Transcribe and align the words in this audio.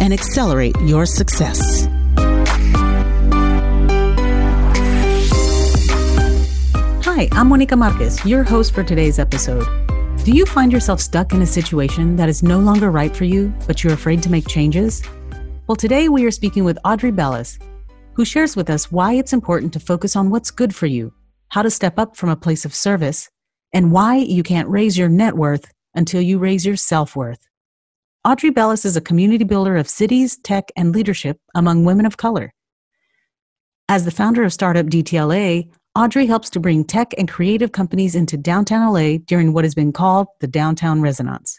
and 0.00 0.12
accelerate 0.12 0.76
your 0.82 1.06
success. 1.06 1.88
Hi, 7.04 7.28
I'm 7.32 7.48
Monica 7.48 7.76
Marquez, 7.76 8.24
your 8.24 8.44
host 8.44 8.72
for 8.72 8.84
today's 8.84 9.18
episode. 9.18 9.66
Do 10.24 10.32
you 10.32 10.46
find 10.46 10.70
yourself 10.70 11.00
stuck 11.00 11.32
in 11.32 11.42
a 11.42 11.46
situation 11.46 12.16
that 12.16 12.28
is 12.28 12.42
no 12.42 12.60
longer 12.60 12.90
right 12.90 13.16
for 13.16 13.24
you, 13.24 13.52
but 13.66 13.82
you're 13.82 13.92
afraid 13.92 14.22
to 14.22 14.30
make 14.30 14.46
changes? 14.46 15.02
Well, 15.66 15.74
today 15.74 16.08
we 16.08 16.24
are 16.26 16.30
speaking 16.30 16.64
with 16.64 16.78
Audrey 16.84 17.10
Bellis, 17.10 17.58
who 18.12 18.24
shares 18.24 18.54
with 18.54 18.70
us 18.70 18.92
why 18.92 19.14
it's 19.14 19.32
important 19.32 19.72
to 19.72 19.80
focus 19.80 20.16
on 20.16 20.30
what's 20.30 20.50
good 20.50 20.74
for 20.74 20.86
you, 20.86 21.12
how 21.48 21.62
to 21.62 21.70
step 21.70 21.98
up 21.98 22.16
from 22.16 22.28
a 22.28 22.36
place 22.36 22.64
of 22.64 22.74
service, 22.74 23.30
and 23.72 23.90
why 23.90 24.16
you 24.16 24.42
can't 24.42 24.68
raise 24.68 24.96
your 24.96 25.08
net 25.08 25.34
worth 25.34 25.72
until 25.94 26.20
you 26.20 26.38
raise 26.38 26.64
your 26.64 26.76
self 26.76 27.16
worth. 27.16 27.47
Audrey 28.28 28.50
Bellis 28.50 28.84
is 28.84 28.94
a 28.94 29.00
community 29.00 29.42
builder 29.42 29.78
of 29.78 29.88
cities, 29.88 30.36
tech, 30.36 30.70
and 30.76 30.94
leadership 30.94 31.40
among 31.54 31.86
women 31.86 32.04
of 32.04 32.18
color. 32.18 32.52
As 33.88 34.04
the 34.04 34.10
founder 34.10 34.44
of 34.44 34.52
Startup 34.52 34.84
DTLA, 34.84 35.70
Audrey 35.94 36.26
helps 36.26 36.50
to 36.50 36.60
bring 36.60 36.84
tech 36.84 37.14
and 37.16 37.26
creative 37.26 37.72
companies 37.72 38.14
into 38.14 38.36
downtown 38.36 38.92
LA 38.92 39.16
during 39.24 39.54
what 39.54 39.64
has 39.64 39.74
been 39.74 39.94
called 39.94 40.26
the 40.40 40.46
Downtown 40.46 41.00
Renaissance. 41.00 41.58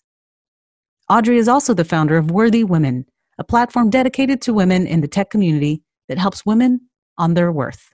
Audrey 1.10 1.40
is 1.40 1.48
also 1.48 1.74
the 1.74 1.84
founder 1.84 2.18
of 2.18 2.30
Worthy 2.30 2.64
Women, 2.64 3.06
a 3.40 3.44
platform 3.44 3.90
dedicated 3.90 4.40
to 4.44 4.54
women 4.54 4.86
in 4.86 5.02
the 5.02 5.08
tech 5.08 5.32
community 5.32 5.82
that 6.08 6.20
helps 6.20 6.46
women 6.46 6.82
on 7.18 7.34
their 7.34 7.52
worth. 7.52 7.90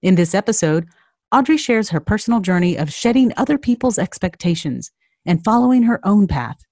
In 0.00 0.14
this 0.14 0.32
episode, 0.32 0.86
Audrey 1.34 1.56
shares 1.56 1.88
her 1.88 1.98
personal 1.98 2.38
journey 2.38 2.78
of 2.78 2.92
shedding 2.92 3.32
other 3.36 3.58
people's 3.58 3.98
expectations 3.98 4.92
and 5.26 5.42
following 5.42 5.82
her 5.82 5.98
own 6.06 6.28
path. 6.28 6.67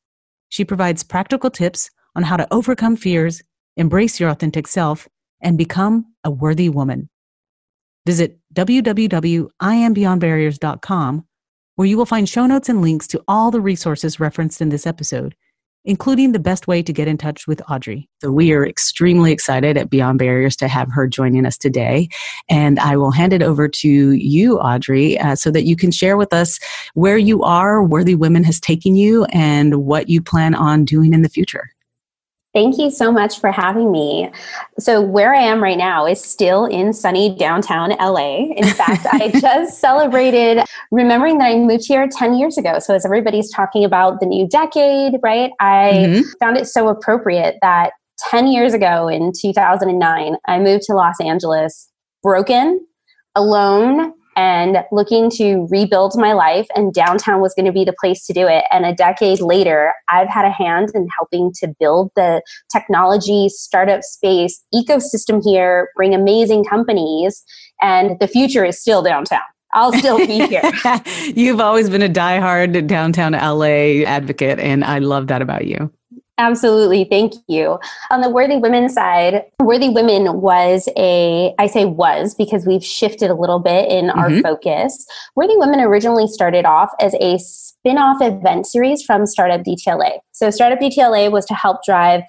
She 0.48 0.64
provides 0.64 1.02
practical 1.02 1.50
tips 1.50 1.90
on 2.14 2.22
how 2.22 2.36
to 2.36 2.46
overcome 2.52 2.96
fears, 2.96 3.42
embrace 3.76 4.20
your 4.20 4.30
authentic 4.30 4.66
self, 4.66 5.08
and 5.40 5.58
become 5.58 6.06
a 6.24 6.30
worthy 6.30 6.68
woman. 6.68 7.08
Visit 8.06 8.38
www.iambeyondbarriers.com, 8.54 11.24
where 11.74 11.88
you 11.88 11.96
will 11.96 12.06
find 12.06 12.28
show 12.28 12.46
notes 12.46 12.68
and 12.68 12.80
links 12.80 13.08
to 13.08 13.24
all 13.28 13.50
the 13.50 13.60
resources 13.60 14.20
referenced 14.20 14.60
in 14.60 14.68
this 14.70 14.86
episode, 14.86 15.34
including 15.86 16.32
the 16.32 16.38
best 16.38 16.66
way 16.66 16.82
to 16.82 16.92
get 16.92 17.08
in 17.08 17.16
touch 17.16 17.46
with 17.46 17.62
Audrey. 17.70 18.08
So 18.20 18.30
we 18.30 18.52
are 18.52 18.66
extremely 18.66 19.32
excited 19.32 19.76
at 19.76 19.88
Beyond 19.88 20.18
Barriers 20.18 20.56
to 20.56 20.68
have 20.68 20.90
her 20.92 21.06
joining 21.06 21.46
us 21.46 21.56
today. 21.56 22.08
And 22.50 22.78
I 22.78 22.96
will 22.96 23.12
hand 23.12 23.32
it 23.32 23.42
over 23.42 23.68
to 23.68 23.88
you, 24.12 24.58
Audrey, 24.58 25.18
uh, 25.18 25.36
so 25.36 25.50
that 25.52 25.64
you 25.64 25.76
can 25.76 25.90
share 25.90 26.16
with 26.16 26.32
us 26.32 26.58
where 26.94 27.18
you 27.18 27.42
are, 27.42 27.82
Worthy 27.82 28.14
Women 28.14 28.44
has 28.44 28.60
taken 28.60 28.96
you, 28.96 29.24
and 29.26 29.86
what 29.86 30.08
you 30.08 30.20
plan 30.20 30.54
on 30.54 30.84
doing 30.84 31.14
in 31.14 31.22
the 31.22 31.28
future. 31.28 31.70
Thank 32.56 32.78
you 32.78 32.90
so 32.90 33.12
much 33.12 33.38
for 33.38 33.52
having 33.52 33.92
me. 33.92 34.30
So, 34.78 35.02
where 35.02 35.34
I 35.34 35.42
am 35.42 35.62
right 35.62 35.76
now 35.76 36.06
is 36.06 36.24
still 36.24 36.64
in 36.64 36.94
sunny 36.94 37.36
downtown 37.36 37.90
LA. 37.90 38.46
In 38.56 38.64
fact, 38.80 39.06
I 39.12 39.30
just 39.38 39.78
celebrated 39.78 40.64
remembering 40.90 41.36
that 41.36 41.48
I 41.48 41.58
moved 41.58 41.84
here 41.86 42.08
10 42.10 42.32
years 42.38 42.56
ago. 42.56 42.78
So, 42.78 42.94
as 42.94 43.04
everybody's 43.04 43.52
talking 43.52 43.84
about 43.84 44.20
the 44.20 44.26
new 44.26 44.48
decade, 44.48 45.16
right, 45.22 45.50
I 45.60 45.90
mm-hmm. 45.92 46.22
found 46.40 46.56
it 46.56 46.66
so 46.66 46.88
appropriate 46.88 47.56
that 47.60 47.90
10 48.30 48.46
years 48.46 48.72
ago 48.72 49.06
in 49.06 49.32
2009, 49.38 50.36
I 50.46 50.58
moved 50.58 50.84
to 50.84 50.94
Los 50.94 51.20
Angeles 51.20 51.90
broken, 52.22 52.80
alone, 53.34 54.14
and 54.36 54.78
looking 54.92 55.30
to 55.30 55.66
rebuild 55.70 56.12
my 56.16 56.32
life 56.32 56.68
and 56.76 56.92
downtown 56.92 57.40
was 57.40 57.54
going 57.54 57.66
to 57.66 57.72
be 57.72 57.84
the 57.84 57.94
place 57.98 58.24
to 58.26 58.32
do 58.32 58.46
it 58.46 58.64
and 58.70 58.84
a 58.84 58.94
decade 58.94 59.40
later 59.40 59.92
i've 60.08 60.28
had 60.28 60.44
a 60.44 60.50
hand 60.50 60.90
in 60.94 61.08
helping 61.16 61.52
to 61.52 61.74
build 61.80 62.10
the 62.16 62.42
technology 62.70 63.48
startup 63.48 64.02
space 64.02 64.62
ecosystem 64.74 65.42
here 65.42 65.88
bring 65.96 66.14
amazing 66.14 66.64
companies 66.64 67.42
and 67.80 68.18
the 68.20 68.28
future 68.28 68.64
is 68.64 68.80
still 68.80 69.02
downtown 69.02 69.40
I'll 69.72 69.92
still 69.92 70.16
be 70.16 70.46
here. 70.46 70.62
You've 71.34 71.60
always 71.60 71.90
been 71.90 72.00
a 72.00 72.08
diehard 72.08 72.86
downtown 72.86 73.32
LA 73.32 74.06
advocate, 74.06 74.58
and 74.58 74.82
I 74.82 75.00
love 75.00 75.26
that 75.26 75.42
about 75.42 75.66
you. 75.66 75.92
Absolutely. 76.38 77.04
Thank 77.04 77.32
you. 77.48 77.78
On 78.10 78.20
the 78.20 78.28
Worthy 78.28 78.56
Women 78.56 78.90
side, 78.90 79.44
Worthy 79.60 79.88
Women 79.88 80.40
was 80.42 80.86
a, 80.96 81.54
I 81.58 81.66
say 81.66 81.86
was 81.86 82.34
because 82.34 82.66
we've 82.66 82.84
shifted 82.84 83.30
a 83.30 83.34
little 83.34 83.58
bit 83.58 83.90
in 83.90 84.08
mm-hmm. 84.08 84.18
our 84.18 84.40
focus. 84.42 85.06
Worthy 85.34 85.56
Women 85.56 85.80
originally 85.80 86.26
started 86.26 86.66
off 86.66 86.90
as 87.00 87.14
a 87.20 87.38
spin 87.38 87.96
off 87.96 88.20
event 88.20 88.66
series 88.66 89.02
from 89.02 89.26
Startup 89.26 89.62
DTLA. 89.62 90.18
So, 90.32 90.50
Startup 90.50 90.78
DTLA 90.78 91.30
was 91.30 91.46
to 91.46 91.54
help 91.54 91.78
drive 91.84 92.22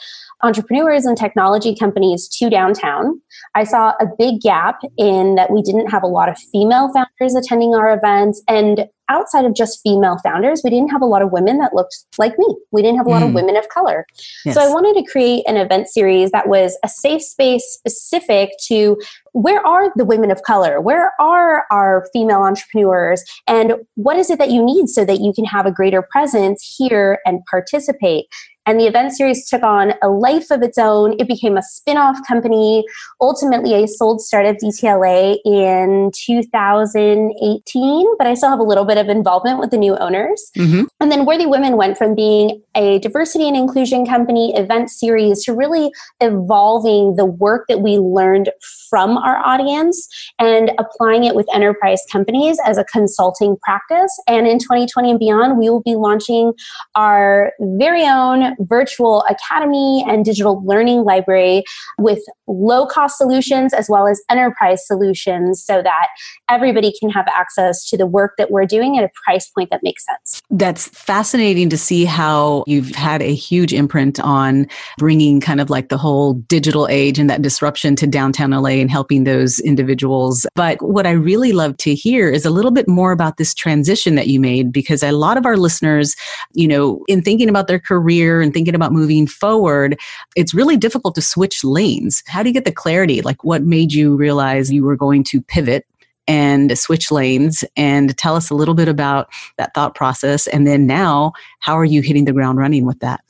entrepreneurs 0.44 1.06
and 1.06 1.18
technology 1.18 1.76
companies 1.76 2.28
to 2.30 2.50
downtown. 2.50 3.20
I 3.56 3.64
saw 3.64 3.94
a 4.00 4.06
big 4.18 4.42
gap 4.42 4.80
in 4.98 5.36
that 5.36 5.52
we 5.52 5.62
didn't 5.62 5.88
have 5.88 6.04
a 6.04 6.08
lot 6.08 6.30
of 6.30 6.38
female 6.38 6.92
founders 6.94 7.36
attending 7.36 7.74
our 7.74 7.94
events. 7.94 8.42
And 8.48 8.88
outside 9.10 9.46
of 9.46 9.54
just 9.54 9.82
female 9.82 10.18
founders, 10.24 10.62
we 10.64 10.70
didn't 10.70 10.90
have 10.90 11.02
a 11.02 11.06
lot 11.06 11.22
of 11.22 11.32
women 11.32 11.58
that 11.60 11.74
looked 11.74 12.06
like 12.18 12.38
me. 12.38 12.56
We 12.72 12.82
didn't 12.82 12.98
have 12.98 13.08
a 13.08 13.10
lot 13.10 13.22
mm. 13.22 13.30
of 13.30 13.34
women 13.34 13.56
of 13.56 13.68
color. 13.70 14.06
Yes. 14.46 14.56
So 14.56 14.62
I 14.62 14.70
wanted 14.70 14.96
to 14.96 15.12
create 15.12 15.44
an 15.48 15.58
event 15.58 15.88
series 15.88 16.32
that 16.32 16.48
was 16.48 16.78
a 16.84 16.90
safe 16.90 17.22
space 17.22 17.64
specific 17.66 18.52
to 18.68 18.98
where 19.34 19.66
are 19.66 19.92
the 19.96 20.06
women 20.06 20.32
of 20.32 20.42
color? 20.44 20.82
Where 20.82 21.14
are 21.20 21.66
our 21.70 22.08
female 22.12 22.42
entrepreneurs? 22.42 23.24
And 23.48 23.74
what 23.96 24.18
is 24.18 24.30
it 24.30 24.40
that 24.40 24.50
you 24.50 24.66
need 24.66 24.90
so 24.90 25.06
that 25.06 25.22
you 25.22 25.32
can 25.34 25.46
have 25.46 25.66
a 25.66 25.72
greater 25.72 26.02
presence 26.02 26.76
here 26.78 27.20
and 27.26 27.46
participate? 27.46 28.26
And 28.68 28.82
the 28.82 28.86
event 28.86 29.14
series 29.14 29.48
took 29.48 29.64
on 29.64 29.94
a 30.04 30.10
life 30.10 30.52
of 30.52 30.62
its 30.62 30.78
own. 30.78 31.16
It 31.20 31.28
became 31.28 31.56
a 31.56 31.62
spin 31.62 31.96
off 31.96 32.18
company. 32.28 32.84
Ultimately, 33.22 33.76
I 33.76 33.86
sold 33.86 34.22
Startup 34.22 34.58
DTLA 34.58 35.38
in 35.46 36.12
2018, 36.14 38.08
but 38.18 38.28
I 38.28 38.34
still 38.34 38.50
have 38.50 38.60
a 38.60 38.64
little 38.64 38.84
bit 38.84 38.97
of 38.98 39.10
involvement 39.10 39.60
with 39.60 39.72
the 39.72 39.78
new 39.78 39.96
owners. 39.98 40.52
Mm-hmm. 40.58 40.84
And 41.00 41.12
then 41.12 41.26
Worthy 41.26 41.46
Women 41.46 41.78
went 41.78 41.98
from 41.98 42.16
being 42.16 42.62
a 42.76 43.00
diversity 43.00 43.48
and 43.48 43.58
inclusion 43.58 44.06
company 44.06 44.56
event 44.56 44.90
series 44.90 45.44
to 45.46 45.54
really 45.54 45.92
evolving 46.20 47.16
the 47.16 47.26
work 47.26 47.66
that 47.68 47.82
we 47.82 47.98
learned 47.98 48.50
from 48.90 49.18
our 49.18 49.38
audience 49.38 50.08
and 50.40 50.72
applying 50.78 51.24
it 51.24 51.36
with 51.36 51.48
enterprise 51.54 52.02
companies 52.12 52.58
as 52.66 52.78
a 52.78 52.84
consulting 52.86 53.58
practice. 53.64 54.12
And 54.28 54.48
in 54.48 54.60
2020 54.60 55.12
and 55.12 55.20
beyond, 55.20 55.58
we 55.58 55.70
will 55.70 55.82
be 55.82 55.96
launching 55.96 56.54
our 56.96 57.52
very 57.60 58.04
own 58.06 58.56
virtual 58.60 59.24
academy 59.30 60.06
and 60.08 60.24
digital 60.24 60.64
learning 60.66 61.04
library 61.04 61.64
with 61.98 62.20
low 62.48 62.86
cost 62.86 63.18
solutions 63.18 63.74
as 63.74 63.90
well 63.90 64.08
as 64.08 64.22
enterprise 64.30 64.86
solutions 64.86 65.64
so 65.64 65.82
that 65.82 66.08
everybody 66.50 66.94
can 67.00 67.10
have 67.10 67.28
access 67.28 67.88
to 67.90 67.98
the 67.98 68.06
work 68.08 68.34
that 68.38 68.52
we're 68.52 68.66
doing 68.66 68.87
at 68.96 69.04
a 69.04 69.10
price 69.26 69.50
point 69.50 69.72
that 69.72 69.82
makes 69.82 70.06
sense. 70.06 70.44
That's 70.52 70.88
fascinating 70.90 71.70
to 71.70 71.78
see 71.78 72.06
how 72.06 72.64
you've 72.68 72.94
had 72.96 73.24
a 73.24 73.34
huge 73.34 73.74
imprint 73.74 74.20
on 74.20 74.68
bringing 75.00 75.42
kind 75.42 75.60
of 75.60 75.70
like 75.72 75.90
the 75.90 75.98
whole 75.98 76.34
digital 76.34 76.88
age 76.88 77.18
and 77.18 77.30
that 77.30 77.42
disruption 77.42 77.96
to 77.96 78.06
downtown 78.06 78.52
LA 78.52 78.70
and 78.70 78.92
helping 78.92 79.24
those 79.24 79.60
individuals. 79.60 80.46
But 80.56 80.80
what 80.82 81.08
I 81.08 81.12
really 81.12 81.52
love 81.52 81.76
to 81.78 81.96
hear 81.96 82.30
is 82.30 82.46
a 82.46 82.52
little 82.52 82.72
bit 82.72 82.88
more 82.88 83.12
about 83.12 83.38
this 83.38 83.54
transition 83.54 84.16
that 84.16 84.28
you 84.28 84.40
made 84.40 84.72
because 84.72 85.02
a 85.02 85.12
lot 85.12 85.38
of 85.38 85.46
our 85.46 85.58
listeners, 85.58 86.16
you 86.54 86.68
know, 86.68 87.04
in 87.08 87.22
thinking 87.22 87.50
about 87.50 87.68
their 87.68 87.80
career 87.80 88.42
and 88.42 88.54
thinking 88.54 88.76
about 88.76 88.94
moving 88.94 89.26
forward, 89.26 90.00
it's 90.36 90.54
really 90.54 90.78
difficult 90.78 91.16
to 91.16 91.22
switch 91.22 91.64
lanes. 91.64 92.24
How 92.28 92.44
do 92.44 92.50
you 92.50 92.54
get 92.54 92.66
the 92.66 92.72
clarity? 92.72 93.22
Like, 93.22 93.44
what 93.44 93.64
made 93.64 93.94
you 93.94 94.16
realize 94.16 94.72
you 94.72 94.84
were 94.84 94.96
going 94.96 95.24
to 95.26 95.42
pivot 95.42 95.86
and 96.28 96.78
switch 96.78 97.12
lanes 97.12 97.64
and 97.76 98.18
tell 98.18 98.36
us 98.36 98.50
a 98.50 98.56
little 98.56 98.74
bit 98.74 98.88
about 98.88 99.30
that 99.58 99.74
thought 99.74 99.96
process. 99.96 100.48
And 100.48 100.68
then 100.68 100.86
now, 100.88 101.34
how 101.60 101.78
are 101.78 101.86
you 101.86 102.02
hitting 102.02 102.26
the 102.26 102.34
ground 102.34 102.58
running 102.58 102.86
with 102.86 103.00
that? 103.00 103.22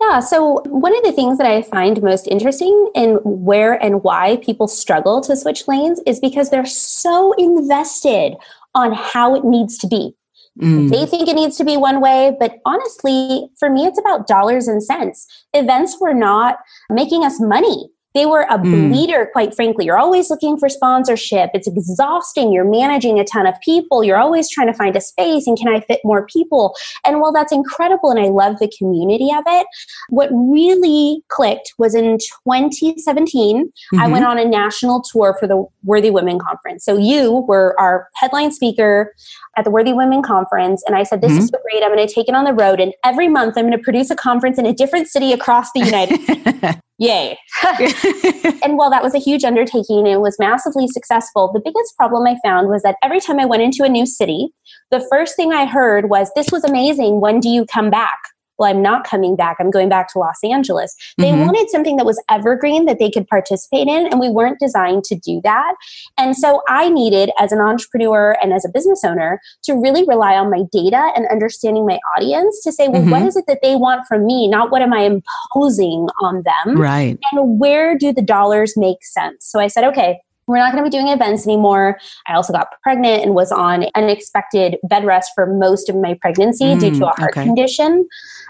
Yeah, 0.00 0.20
so 0.20 0.62
one 0.66 0.96
of 0.96 1.02
the 1.02 1.12
things 1.12 1.38
that 1.38 1.46
I 1.46 1.62
find 1.62 2.00
most 2.02 2.28
interesting 2.28 2.90
in 2.94 3.16
where 3.24 3.82
and 3.82 4.02
why 4.04 4.36
people 4.36 4.68
struggle 4.68 5.20
to 5.22 5.36
switch 5.36 5.66
lanes 5.66 6.00
is 6.06 6.20
because 6.20 6.50
they're 6.50 6.64
so 6.64 7.32
invested 7.32 8.34
on 8.74 8.92
how 8.92 9.34
it 9.34 9.44
needs 9.44 9.76
to 9.78 9.88
be 9.88 10.14
Mm. 10.60 10.90
They 10.90 11.06
think 11.06 11.28
it 11.28 11.34
needs 11.34 11.56
to 11.56 11.64
be 11.64 11.76
one 11.76 12.00
way, 12.00 12.36
but 12.38 12.58
honestly, 12.64 13.48
for 13.58 13.70
me, 13.70 13.86
it's 13.86 13.98
about 13.98 14.26
dollars 14.26 14.66
and 14.66 14.82
cents. 14.82 15.26
Events 15.54 15.98
were 16.00 16.14
not 16.14 16.58
making 16.90 17.24
us 17.24 17.40
money. 17.40 17.90
They 18.14 18.26
were 18.26 18.42
a 18.42 18.58
mm. 18.58 18.88
bleeder, 18.88 19.28
quite 19.32 19.54
frankly. 19.54 19.84
You're 19.84 19.98
always 19.98 20.30
looking 20.30 20.58
for 20.58 20.68
sponsorship. 20.68 21.50
It's 21.54 21.68
exhausting. 21.68 22.52
You're 22.52 22.68
managing 22.68 23.20
a 23.20 23.24
ton 23.24 23.46
of 23.46 23.54
people. 23.60 24.02
You're 24.02 24.16
always 24.16 24.50
trying 24.50 24.66
to 24.68 24.72
find 24.72 24.96
a 24.96 25.00
space 25.00 25.46
and 25.46 25.58
can 25.58 25.68
I 25.68 25.80
fit 25.80 26.00
more 26.04 26.26
people? 26.26 26.74
And 27.04 27.20
while 27.20 27.32
that's 27.32 27.52
incredible 27.52 28.10
and 28.10 28.18
I 28.18 28.28
love 28.28 28.58
the 28.58 28.72
community 28.76 29.30
of 29.32 29.44
it, 29.46 29.66
what 30.08 30.30
really 30.32 31.22
clicked 31.28 31.74
was 31.78 31.94
in 31.94 32.18
2017, 32.18 33.66
mm-hmm. 33.66 34.00
I 34.00 34.08
went 34.08 34.24
on 34.24 34.38
a 34.38 34.44
national 34.44 35.02
tour 35.02 35.36
for 35.38 35.46
the 35.46 35.66
Worthy 35.84 36.10
Women 36.10 36.38
Conference. 36.38 36.84
So 36.84 36.96
you 36.96 37.44
were 37.46 37.78
our 37.78 38.08
headline 38.14 38.52
speaker 38.52 39.14
at 39.58 39.64
the 39.64 39.70
Worthy 39.70 39.92
Women 39.92 40.22
Conference. 40.22 40.82
And 40.86 40.94
I 40.94 41.02
said, 41.02 41.20
This 41.20 41.32
mm-hmm. 41.32 41.40
is 41.40 41.48
so 41.48 41.58
great. 41.70 41.82
I'm 41.82 41.92
going 41.94 42.06
to 42.06 42.12
take 42.12 42.28
it 42.28 42.34
on 42.34 42.44
the 42.44 42.54
road. 42.54 42.80
And 42.80 42.94
every 43.04 43.28
month 43.28 43.58
I'm 43.58 43.64
going 43.64 43.76
to 43.76 43.82
produce 43.82 44.08
a 44.08 44.16
conference 44.16 44.56
in 44.56 44.64
a 44.64 44.72
different 44.72 45.08
city 45.08 45.32
across 45.32 45.72
the 45.72 45.80
United 45.80 46.20
States. 46.22 46.80
Yay. 47.00 47.38
and 48.62 48.76
while 48.76 48.90
that 48.90 49.02
was 49.02 49.14
a 49.14 49.18
huge 49.18 49.44
undertaking 49.44 49.98
and 49.98 50.08
it 50.08 50.20
was 50.20 50.36
massively 50.38 50.88
successful, 50.88 51.50
the 51.52 51.60
biggest 51.60 51.96
problem 51.96 52.26
I 52.26 52.36
found 52.44 52.68
was 52.68 52.82
that 52.82 52.96
every 53.02 53.20
time 53.20 53.38
I 53.38 53.44
went 53.44 53.62
into 53.62 53.84
a 53.84 53.88
new 53.88 54.06
city, 54.06 54.48
the 54.90 55.06
first 55.10 55.36
thing 55.36 55.52
I 55.52 55.66
heard 55.66 56.08
was, 56.08 56.30
This 56.34 56.50
was 56.52 56.64
amazing. 56.64 57.20
When 57.20 57.40
do 57.40 57.48
you 57.48 57.66
come 57.66 57.90
back? 57.90 58.18
Well, 58.58 58.70
I'm 58.70 58.82
not 58.82 59.04
coming 59.04 59.36
back. 59.36 59.56
I'm 59.60 59.70
going 59.70 59.88
back 59.88 60.12
to 60.12 60.18
Los 60.18 60.38
Angeles. 60.42 60.94
They 61.16 61.30
mm-hmm. 61.30 61.46
wanted 61.46 61.70
something 61.70 61.96
that 61.96 62.06
was 62.06 62.22
evergreen 62.30 62.86
that 62.86 62.98
they 62.98 63.10
could 63.10 63.26
participate 63.26 63.88
in, 63.88 64.06
and 64.06 64.20
we 64.20 64.28
weren't 64.28 64.58
designed 64.58 65.04
to 65.04 65.14
do 65.14 65.40
that. 65.44 65.74
And 66.16 66.36
so 66.36 66.62
I 66.68 66.88
needed, 66.88 67.30
as 67.38 67.52
an 67.52 67.60
entrepreneur 67.60 68.36
and 68.42 68.52
as 68.52 68.64
a 68.64 68.68
business 68.68 69.04
owner, 69.04 69.40
to 69.64 69.74
really 69.74 70.04
rely 70.04 70.34
on 70.34 70.50
my 70.50 70.62
data 70.72 71.10
and 71.16 71.26
understanding 71.30 71.86
my 71.86 71.98
audience 72.16 72.62
to 72.62 72.72
say, 72.72 72.88
well, 72.88 73.02
mm-hmm. 73.02 73.10
what 73.10 73.22
is 73.22 73.36
it 73.36 73.44
that 73.46 73.60
they 73.62 73.76
want 73.76 74.06
from 74.06 74.26
me? 74.26 74.48
Not 74.48 74.70
what 74.70 74.82
am 74.82 74.92
I 74.92 75.00
imposing 75.00 76.08
on 76.20 76.42
them? 76.42 76.80
Right. 76.80 77.18
And 77.32 77.58
where 77.58 77.96
do 77.96 78.12
the 78.12 78.22
dollars 78.22 78.74
make 78.76 79.04
sense? 79.04 79.46
So 79.46 79.60
I 79.60 79.68
said, 79.68 79.84
okay, 79.84 80.20
we're 80.48 80.56
not 80.56 80.72
going 80.72 80.82
to 80.82 80.90
be 80.90 80.96
doing 80.96 81.12
events 81.12 81.46
anymore. 81.46 81.98
I 82.26 82.34
also 82.34 82.52
got 82.52 82.68
pregnant 82.82 83.22
and 83.22 83.34
was 83.34 83.52
on 83.52 83.86
unexpected 83.94 84.76
bed 84.88 85.04
rest 85.04 85.32
for 85.34 85.46
most 85.46 85.88
of 85.88 85.96
my 85.96 86.14
pregnancy 86.14 86.64
mm, 86.64 86.80
due 86.80 86.98
to 86.98 87.06
a 87.06 87.10
heart 87.10 87.32
okay. 87.32 87.44
condition. 87.44 88.08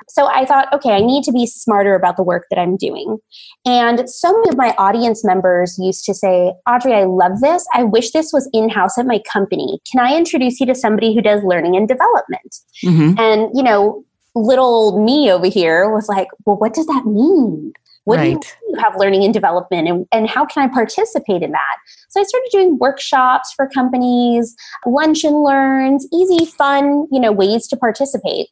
So 0.09 0.27
I 0.27 0.47
thought, 0.47 0.73
okay, 0.73 0.93
I 0.93 1.01
need 1.01 1.25
to 1.25 1.33
be 1.33 1.47
smarter 1.47 1.95
about 1.95 2.17
the 2.17 2.23
work 2.23 2.47
that 2.51 2.59
I'm 2.59 2.77
doing. 2.77 3.19
And 3.67 4.09
so 4.09 4.33
many 4.33 4.49
of 4.49 4.57
my 4.57 4.75
audience 4.79 5.25
members 5.25 5.79
used 5.79 6.05
to 6.05 6.15
say, 6.15 6.55
Audrey, 6.69 6.95
I 6.95 7.05
love 7.05 7.41
this. 7.41 7.67
I 7.75 7.83
wish 7.83 8.13
this 8.13 8.33
was 8.33 8.49
in 8.53 8.69
house 8.69 8.97
at 8.97 9.07
my 9.07 9.21
company. 9.31 9.81
Can 9.91 10.01
I 10.01 10.17
introduce 10.17 10.61
you 10.61 10.67
to 10.67 10.75
somebody 10.75 11.15
who 11.15 11.21
does 11.21 11.43
learning 11.43 11.77
and 11.77 11.89
development? 11.89 12.57
Mm-hmm. 12.85 13.19
And, 13.19 13.51
you 13.55 13.63
know, 13.63 14.05
little 14.35 15.05
me 15.05 15.31
over 15.31 15.47
here 15.47 15.91
was 15.91 16.09
like, 16.09 16.29
well, 16.47 16.57
what 16.57 16.75
does 16.75 16.87
that 16.87 17.05
mean? 17.05 17.73
What 18.05 18.19
right. 18.19 18.41
do 18.41 18.49
you 18.67 18.68
have 18.79 18.97
learning 18.97 19.25
and 19.25 19.35
development 19.35 19.89
and, 19.89 20.07
and 20.13 20.29
how 20.29 20.45
can 20.45 20.69
I 20.69 20.73
participate 20.73 21.43
in 21.43 21.53
that? 21.53 21.77
So 22.09 22.21
I 22.21 22.25
started 22.25 22.49
doing 22.53 22.79
workshops 22.79 23.53
for 23.55 23.69
companies, 23.69 24.55
lunch 24.87 25.25
and 25.25 25.43
learns, 25.43 26.07
easy, 26.13 26.47
fun, 26.47 27.07
you 27.11 27.21
know, 27.21 27.33
ways 27.33 27.67
to 27.69 27.77
participate. 27.77 28.49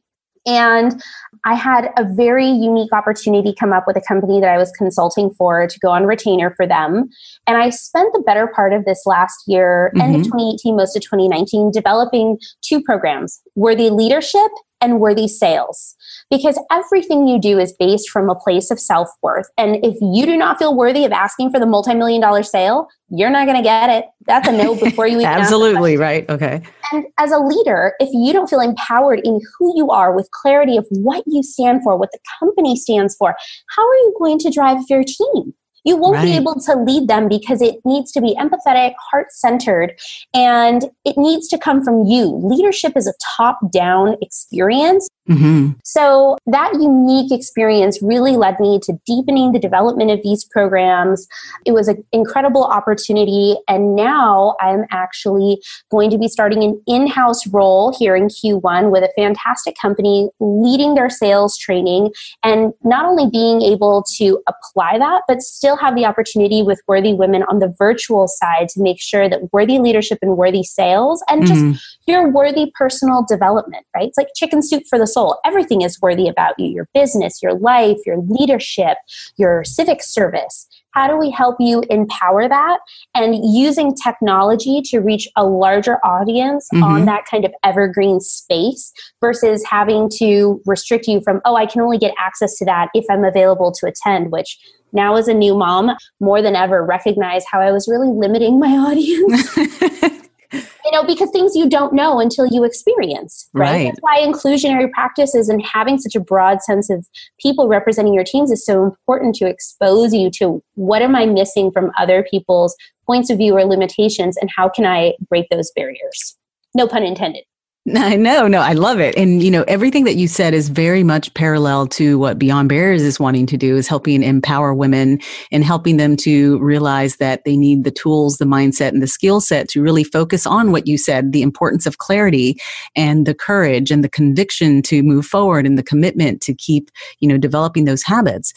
And 0.46 1.02
I 1.44 1.54
had 1.54 1.90
a 1.98 2.04
very 2.04 2.48
unique 2.48 2.92
opportunity 2.92 3.52
come 3.58 3.72
up 3.72 3.84
with 3.86 3.96
a 3.96 4.00
company 4.00 4.40
that 4.40 4.48
I 4.48 4.58
was 4.58 4.70
consulting 4.72 5.30
for 5.30 5.66
to 5.66 5.78
go 5.80 5.90
on 5.90 6.06
retainer 6.06 6.54
for 6.56 6.66
them. 6.66 7.08
And 7.46 7.56
I 7.56 7.70
spent 7.70 8.12
the 8.12 8.20
better 8.20 8.46
part 8.46 8.72
of 8.72 8.84
this 8.84 9.02
last 9.06 9.42
year, 9.48 9.90
mm-hmm. 9.94 10.02
end 10.02 10.16
of 10.16 10.22
2018, 10.22 10.76
most 10.76 10.96
of 10.96 11.02
2019, 11.02 11.72
developing 11.72 12.38
two 12.62 12.80
programs 12.80 13.40
Worthy 13.56 13.90
Leadership 13.90 14.50
and 14.80 15.00
Worthy 15.00 15.28
Sales 15.28 15.96
because 16.30 16.58
everything 16.70 17.26
you 17.26 17.40
do 17.40 17.58
is 17.58 17.74
based 17.78 18.10
from 18.10 18.28
a 18.28 18.34
place 18.34 18.70
of 18.70 18.80
self 18.80 19.08
worth. 19.22 19.48
And 19.56 19.76
if 19.84 19.96
you 20.00 20.26
do 20.26 20.36
not 20.36 20.58
feel 20.58 20.76
worthy 20.76 21.04
of 21.04 21.12
asking 21.12 21.50
for 21.50 21.60
the 21.60 21.66
multi 21.66 21.94
million 21.94 22.20
dollar 22.20 22.42
sale, 22.42 22.88
you're 23.08 23.30
not 23.30 23.46
going 23.46 23.56
to 23.56 23.62
get 23.62 23.90
it. 23.90 24.06
That's 24.26 24.48
a 24.48 24.52
no 24.52 24.74
before 24.80 25.06
you 25.06 25.16
even 25.20 25.26
Absolutely, 25.26 25.96
right. 25.96 26.28
Okay. 26.28 26.62
And 26.92 27.06
as 27.18 27.30
a 27.32 27.38
leader, 27.38 27.94
if 28.00 28.10
you 28.12 28.32
don't 28.32 28.48
feel 28.48 28.60
empowered 28.60 29.20
in 29.24 29.40
who 29.58 29.76
you 29.76 29.90
are 29.90 30.14
with 30.14 30.28
clarity 30.30 30.76
of 30.76 30.86
what 30.90 31.24
you 31.26 31.42
stand 31.42 31.82
for, 31.82 31.96
what 31.96 32.10
the 32.12 32.18
company 32.40 32.76
stands 32.76 33.14
for, 33.16 33.34
how 33.76 33.82
are 33.82 33.96
you 33.96 34.14
going 34.18 34.38
to 34.40 34.50
drive 34.50 34.78
your 34.88 35.04
team? 35.04 35.54
You 35.86 35.96
won't 35.96 36.16
right. 36.16 36.24
be 36.24 36.32
able 36.32 36.60
to 36.60 36.74
lead 36.74 37.06
them 37.06 37.28
because 37.28 37.62
it 37.62 37.76
needs 37.84 38.10
to 38.12 38.20
be 38.20 38.34
empathetic, 38.34 38.94
heart 39.10 39.30
centered, 39.30 39.98
and 40.34 40.86
it 41.04 41.16
needs 41.16 41.46
to 41.48 41.58
come 41.58 41.84
from 41.84 42.04
you. 42.04 42.26
Leadership 42.42 42.94
is 42.96 43.06
a 43.06 43.14
top 43.36 43.60
down 43.70 44.16
experience. 44.20 45.08
Mm-hmm. 45.28 45.72
So 45.84 46.36
that 46.46 46.72
unique 46.74 47.32
experience 47.32 48.00
really 48.02 48.36
led 48.36 48.60
me 48.60 48.78
to 48.84 48.98
deepening 49.06 49.52
the 49.52 49.58
development 49.58 50.10
of 50.10 50.20
these 50.22 50.44
programs. 50.44 51.26
It 51.64 51.72
was 51.72 51.88
an 51.88 52.04
incredible 52.12 52.64
opportunity. 52.64 53.56
And 53.68 53.96
now 53.96 54.56
I'm 54.60 54.84
actually 54.90 55.60
going 55.90 56.10
to 56.10 56.18
be 56.18 56.28
starting 56.28 56.62
an 56.62 56.80
in 56.86 57.06
house 57.06 57.46
role 57.48 57.96
here 57.98 58.14
in 58.14 58.28
Q1 58.28 58.90
with 58.90 59.02
a 59.02 59.10
fantastic 59.16 59.74
company 59.80 60.28
leading 60.40 60.94
their 60.94 61.10
sales 61.10 61.58
training 61.58 62.12
and 62.42 62.72
not 62.84 63.04
only 63.04 63.28
being 63.30 63.62
able 63.62 64.04
to 64.16 64.42
apply 64.46 64.98
that, 64.98 65.22
but 65.26 65.42
still 65.42 65.76
have 65.76 65.96
the 65.96 66.04
opportunity 66.04 66.62
with 66.62 66.80
Worthy 66.86 67.14
Women 67.14 67.42
on 67.44 67.58
the 67.58 67.74
virtual 67.78 68.28
side 68.28 68.68
to 68.70 68.82
make 68.82 69.00
sure 69.00 69.28
that 69.28 69.52
worthy 69.52 69.78
leadership 69.78 70.18
and 70.22 70.36
worthy 70.36 70.62
sales 70.62 71.22
and 71.28 71.42
mm-hmm. 71.42 71.72
just 71.72 71.84
your 72.06 72.30
worthy 72.30 72.72
personal 72.74 73.24
development, 73.28 73.84
right? 73.94 74.08
It's 74.08 74.18
like 74.18 74.28
chicken 74.36 74.62
soup 74.62 74.84
for 74.88 74.98
the 74.98 75.06
soul. 75.16 75.38
Everything 75.46 75.80
is 75.80 75.98
worthy 76.02 76.28
about 76.28 76.58
you 76.58 76.66
your 76.68 76.88
business, 76.92 77.42
your 77.42 77.54
life, 77.54 77.96
your 78.04 78.18
leadership, 78.28 78.98
your 79.38 79.64
civic 79.64 80.02
service. 80.02 80.68
How 80.90 81.06
do 81.08 81.16
we 81.16 81.30
help 81.30 81.56
you 81.58 81.82
empower 81.90 82.48
that 82.48 82.78
and 83.14 83.34
using 83.42 83.94
technology 83.94 84.82
to 84.86 85.00
reach 85.00 85.26
a 85.36 85.44
larger 85.44 85.96
audience 86.04 86.68
mm-hmm. 86.72 86.82
on 86.82 87.04
that 87.06 87.24
kind 87.30 87.44
of 87.46 87.52
evergreen 87.64 88.20
space 88.20 88.92
versus 89.22 89.64
having 89.64 90.10
to 90.18 90.60
restrict 90.66 91.06
you 91.06 91.20
from, 91.22 91.40
oh, 91.46 91.56
I 91.56 91.66
can 91.66 91.80
only 91.80 91.98
get 91.98 92.14
access 92.18 92.56
to 92.58 92.66
that 92.66 92.88
if 92.94 93.04
I'm 93.10 93.24
available 93.24 93.72
to 93.72 93.86
attend, 93.86 94.32
which 94.32 94.58
now 94.92 95.16
as 95.16 95.28
a 95.28 95.34
new 95.34 95.54
mom, 95.54 95.96
more 96.20 96.40
than 96.42 96.56
ever, 96.56 96.84
recognize 96.84 97.44
how 97.50 97.60
I 97.60 97.72
was 97.72 97.88
really 97.88 98.08
limiting 98.08 98.58
my 98.58 98.68
audience. 98.88 100.22
you 100.52 100.92
know, 100.92 101.04
because 101.04 101.30
things 101.30 101.54
you 101.54 101.68
don't 101.68 101.92
know 101.92 102.20
until 102.20 102.46
you 102.46 102.64
experience, 102.64 103.48
right? 103.52 103.70
right? 103.70 103.84
That's 103.86 103.98
why 104.00 104.20
inclusionary 104.20 104.90
practices 104.90 105.48
and 105.48 105.64
having 105.64 105.98
such 105.98 106.14
a 106.14 106.20
broad 106.20 106.62
sense 106.62 106.90
of 106.90 107.06
people 107.40 107.68
representing 107.68 108.14
your 108.14 108.24
teams 108.24 108.50
is 108.50 108.64
so 108.64 108.84
important 108.84 109.34
to 109.36 109.46
expose 109.46 110.12
you 110.12 110.30
to 110.32 110.62
what 110.74 111.02
am 111.02 111.14
I 111.14 111.26
missing 111.26 111.70
from 111.70 111.90
other 111.98 112.26
people's 112.30 112.76
points 113.06 113.30
of 113.30 113.38
view 113.38 113.56
or 113.56 113.64
limitations 113.64 114.36
and 114.36 114.50
how 114.54 114.68
can 114.68 114.84
I 114.84 115.14
break 115.28 115.48
those 115.50 115.70
barriers? 115.74 116.36
No 116.74 116.86
pun 116.86 117.02
intended. 117.02 117.44
I 117.94 118.16
know, 118.16 118.48
no, 118.48 118.60
I 118.60 118.72
love 118.72 118.98
it. 118.98 119.16
And 119.16 119.42
you 119.42 119.50
know, 119.50 119.62
everything 119.68 120.04
that 120.04 120.16
you 120.16 120.26
said 120.26 120.54
is 120.54 120.68
very 120.68 121.04
much 121.04 121.32
parallel 121.34 121.86
to 121.88 122.18
what 122.18 122.38
Beyond 122.38 122.68
Barriers 122.68 123.02
is 123.02 123.20
wanting 123.20 123.46
to 123.46 123.56
do 123.56 123.76
is 123.76 123.86
helping 123.86 124.24
empower 124.24 124.74
women 124.74 125.20
and 125.52 125.62
helping 125.62 125.96
them 125.96 126.16
to 126.18 126.58
realize 126.58 127.16
that 127.16 127.44
they 127.44 127.56
need 127.56 127.84
the 127.84 127.92
tools, 127.92 128.38
the 128.38 128.44
mindset 128.44 128.88
and 128.88 129.02
the 129.02 129.06
skill 129.06 129.40
set 129.40 129.68
to 129.68 129.82
really 129.82 130.02
focus 130.02 130.46
on 130.46 130.72
what 130.72 130.88
you 130.88 130.98
said, 130.98 131.30
the 131.32 131.42
importance 131.42 131.86
of 131.86 131.98
clarity 131.98 132.58
and 132.96 133.24
the 133.24 133.34
courage 133.34 133.92
and 133.92 134.02
the 134.02 134.08
conviction 134.08 134.82
to 134.82 135.02
move 135.04 135.24
forward 135.24 135.64
and 135.64 135.78
the 135.78 135.82
commitment 135.84 136.40
to 136.42 136.54
keep, 136.54 136.90
you 137.20 137.28
know, 137.28 137.38
developing 137.38 137.84
those 137.84 138.02
habits. 138.02 138.52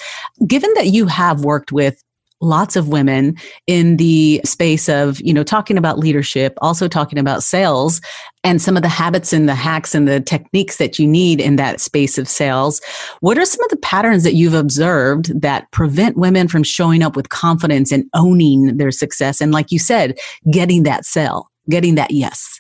Given 0.48 0.74
that 0.74 0.88
you 0.88 1.06
have 1.06 1.44
worked 1.44 1.72
with 1.72 2.04
lots 2.42 2.76
of 2.76 2.88
women 2.88 3.36
in 3.68 3.98
the 3.98 4.42
space 4.46 4.88
of 4.88 5.20
you 5.22 5.34
know 5.34 5.44
talking 5.44 5.78
about 5.78 6.00
leadership 6.00 6.54
also 6.62 6.88
talking 6.88 7.20
about 7.20 7.44
sales 7.44 8.02
and 8.44 8.62
some 8.62 8.78
of 8.78 8.84
the 8.84 8.90
habits 8.90 9.34
and 9.34 9.50
the 9.50 9.56
hacks 9.56 9.94
and 9.94 10.08
the 10.08 10.22
techniques 10.22 10.78
that 10.78 10.98
you 10.98 11.06
need 11.06 11.42
in 11.42 11.58
that 11.58 11.82
space 11.82 12.18
of 12.18 12.26
sales. 12.28 12.80
What 13.20 13.38
are 13.38 13.44
some 13.44 13.62
of 13.66 13.70
the 13.70 13.78
patterns 13.78 14.24
that 14.24 14.34
you've 14.34 14.54
observed 14.54 15.42
that 15.42 15.70
prevent 15.72 16.16
women 16.16 16.48
from 16.48 16.64
showing 16.64 17.04
up 17.04 17.18
with 17.18 17.28
confidence 17.28 17.92
and 17.92 18.06
owning 18.14 18.78
their 18.78 18.92
success? 18.92 19.42
And 19.42 19.52
like 19.52 19.72
you 19.72 19.80
said 19.80 20.18
getting 20.52 20.84
that 20.84 21.06
sell 21.06 21.50
getting 21.70 21.96
that 21.96 22.12
yes 22.12 22.60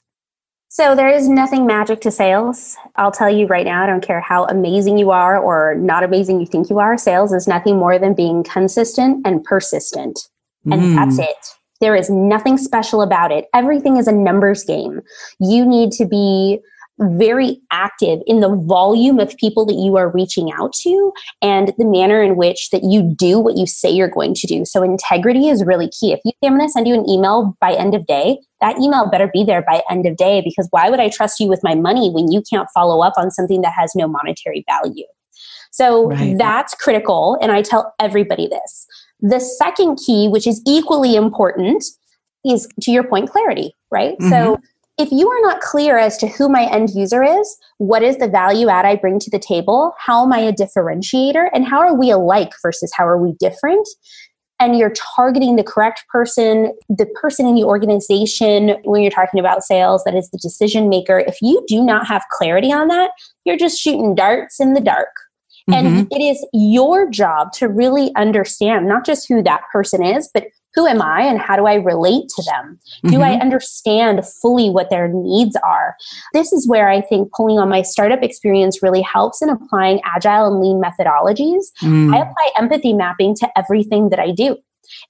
so 0.69 0.95
there 0.95 1.09
is 1.09 1.27
nothing 1.27 1.65
magic 1.65 1.99
to 2.01 2.11
sales. 2.11 2.77
I'll 2.95 3.11
tell 3.11 3.29
you 3.29 3.47
right 3.47 3.65
now, 3.65 3.83
I 3.83 3.87
don't 3.87 4.05
care 4.05 4.21
how 4.21 4.45
amazing 4.45 4.99
you 4.99 5.09
are 5.09 5.37
or 5.37 5.75
not 5.75 6.03
amazing 6.03 6.39
you 6.39 6.45
think 6.45 6.69
you 6.69 6.77
are. 6.77 6.95
Sales 6.95 7.33
is 7.33 7.47
nothing 7.47 7.77
more 7.77 7.97
than 7.97 8.13
being 8.13 8.43
consistent 8.43 9.25
and 9.25 9.43
persistent. 9.43 10.19
And 10.65 10.81
mm. 10.81 10.95
that's 10.95 11.17
it. 11.17 11.37
There 11.81 11.95
is 11.95 12.09
nothing 12.11 12.57
special 12.59 13.01
about 13.01 13.31
it. 13.31 13.45
Everything 13.53 13.97
is 13.97 14.07
a 14.07 14.11
numbers 14.11 14.63
game. 14.63 15.01
You 15.39 15.65
need 15.65 15.91
to 15.93 16.05
be 16.05 16.59
very 16.99 17.59
active 17.71 18.19
in 18.27 18.39
the 18.41 18.49
volume 18.49 19.19
of 19.19 19.35
people 19.37 19.65
that 19.65 19.75
you 19.75 19.97
are 19.97 20.09
reaching 20.09 20.51
out 20.51 20.73
to 20.73 21.11
and 21.41 21.73
the 21.77 21.85
manner 21.85 22.21
in 22.21 22.35
which 22.35 22.69
that 22.71 22.83
you 22.83 23.01
do 23.01 23.39
what 23.39 23.57
you 23.57 23.65
say 23.65 23.89
you're 23.89 24.09
going 24.09 24.33
to 24.33 24.47
do. 24.47 24.65
So 24.65 24.83
integrity 24.83 25.47
is 25.47 25.63
really 25.63 25.89
key. 25.89 26.11
If 26.11 26.19
you 26.25 26.31
say 26.43 26.47
I'm 26.47 26.57
going 26.57 26.67
to 26.67 26.71
send 26.71 26.87
you 26.87 26.93
an 26.93 27.09
email 27.09 27.55
by 27.61 27.73
end 27.73 27.95
of 27.95 28.05
day, 28.05 28.39
that 28.61 28.77
email 28.79 29.09
better 29.09 29.29
be 29.31 29.43
there 29.43 29.61
by 29.61 29.81
end 29.89 30.05
of 30.05 30.17
day 30.17 30.41
because 30.43 30.67
why 30.71 30.89
would 30.89 30.99
I 30.99 31.09
trust 31.09 31.39
you 31.39 31.47
with 31.47 31.61
my 31.63 31.75
money 31.75 32.09
when 32.09 32.31
you 32.31 32.41
can't 32.49 32.67
follow 32.73 33.01
up 33.01 33.13
on 33.17 33.31
something 33.31 33.61
that 33.61 33.73
has 33.77 33.93
no 33.95 34.07
monetary 34.07 34.65
value? 34.67 35.05
So 35.71 36.09
right. 36.09 36.37
that's 36.37 36.73
critical. 36.75 37.37
And 37.41 37.51
I 37.51 37.61
tell 37.61 37.93
everybody 37.99 38.47
this. 38.47 38.85
The 39.21 39.39
second 39.39 39.99
key, 40.05 40.27
which 40.27 40.47
is 40.47 40.61
equally 40.65 41.15
important, 41.15 41.83
is 42.45 42.67
to 42.81 42.91
your 42.91 43.03
point, 43.03 43.29
clarity, 43.29 43.75
right? 43.91 44.13
Mm-hmm. 44.13 44.29
So 44.29 44.59
if 44.99 45.11
you 45.11 45.29
are 45.29 45.41
not 45.41 45.61
clear 45.61 45.97
as 45.97 46.17
to 46.17 46.27
who 46.27 46.49
my 46.49 46.65
end 46.65 46.89
user 46.89 47.23
is, 47.23 47.57
what 47.77 48.03
is 48.03 48.17
the 48.17 48.27
value 48.27 48.67
add 48.67 48.85
I 48.85 48.97
bring 48.97 49.17
to 49.19 49.31
the 49.31 49.39
table, 49.39 49.93
how 49.97 50.25
am 50.25 50.33
I 50.33 50.39
a 50.39 50.53
differentiator, 50.53 51.49
and 51.53 51.65
how 51.65 51.79
are 51.79 51.95
we 51.95 52.11
alike 52.11 52.51
versus 52.61 52.91
how 52.95 53.07
are 53.07 53.17
we 53.17 53.33
different, 53.39 53.87
and 54.59 54.77
you're 54.77 54.93
targeting 55.15 55.55
the 55.55 55.63
correct 55.63 56.03
person, 56.11 56.73
the 56.89 57.05
person 57.15 57.47
in 57.47 57.55
the 57.55 57.63
organization 57.63 58.75
when 58.83 59.01
you're 59.01 59.09
talking 59.09 59.39
about 59.39 59.63
sales 59.63 60.03
that 60.03 60.15
is 60.15 60.29
the 60.31 60.37
decision 60.37 60.89
maker, 60.89 61.19
if 61.19 61.37
you 61.41 61.63
do 61.65 61.81
not 61.81 62.05
have 62.05 62.23
clarity 62.29 62.71
on 62.71 62.89
that, 62.89 63.11
you're 63.45 63.57
just 63.57 63.79
shooting 63.79 64.15
darts 64.15 64.59
in 64.59 64.73
the 64.73 64.81
dark. 64.81 65.15
Mm-hmm. 65.69 65.87
And 65.87 66.07
it 66.11 66.21
is 66.21 66.45
your 66.51 67.09
job 67.09 67.53
to 67.53 67.69
really 67.69 68.11
understand 68.15 68.87
not 68.87 69.05
just 69.05 69.29
who 69.29 69.41
that 69.43 69.61
person 69.71 70.03
is, 70.03 70.29
but 70.33 70.47
who 70.79 70.87
am 70.87 71.01
I 71.01 71.23
and 71.23 71.39
how 71.39 71.57
do 71.57 71.65
I 71.65 71.73
relate 71.73 72.29
to 72.29 72.43
them? 72.43 72.79
Do 73.03 73.09
mm-hmm. 73.09 73.21
I 73.21 73.33
understand 73.33 74.25
fully 74.41 74.69
what 74.69 74.89
their 74.89 75.09
needs 75.09 75.57
are? 75.57 75.97
This 76.33 76.53
is 76.53 76.69
where 76.69 76.87
I 76.87 77.01
think 77.01 77.33
pulling 77.33 77.59
on 77.59 77.67
my 77.67 77.81
startup 77.81 78.23
experience 78.23 78.81
really 78.81 79.01
helps 79.01 79.41
in 79.41 79.49
applying 79.49 79.99
agile 80.05 80.47
and 80.47 80.61
lean 80.61 80.81
methodologies. 80.81 81.65
Mm. 81.81 82.15
I 82.15 82.19
apply 82.19 82.51
empathy 82.57 82.93
mapping 82.93 83.35
to 83.35 83.49
everything 83.57 84.07
that 84.09 84.19
I 84.19 84.31
do. 84.31 84.55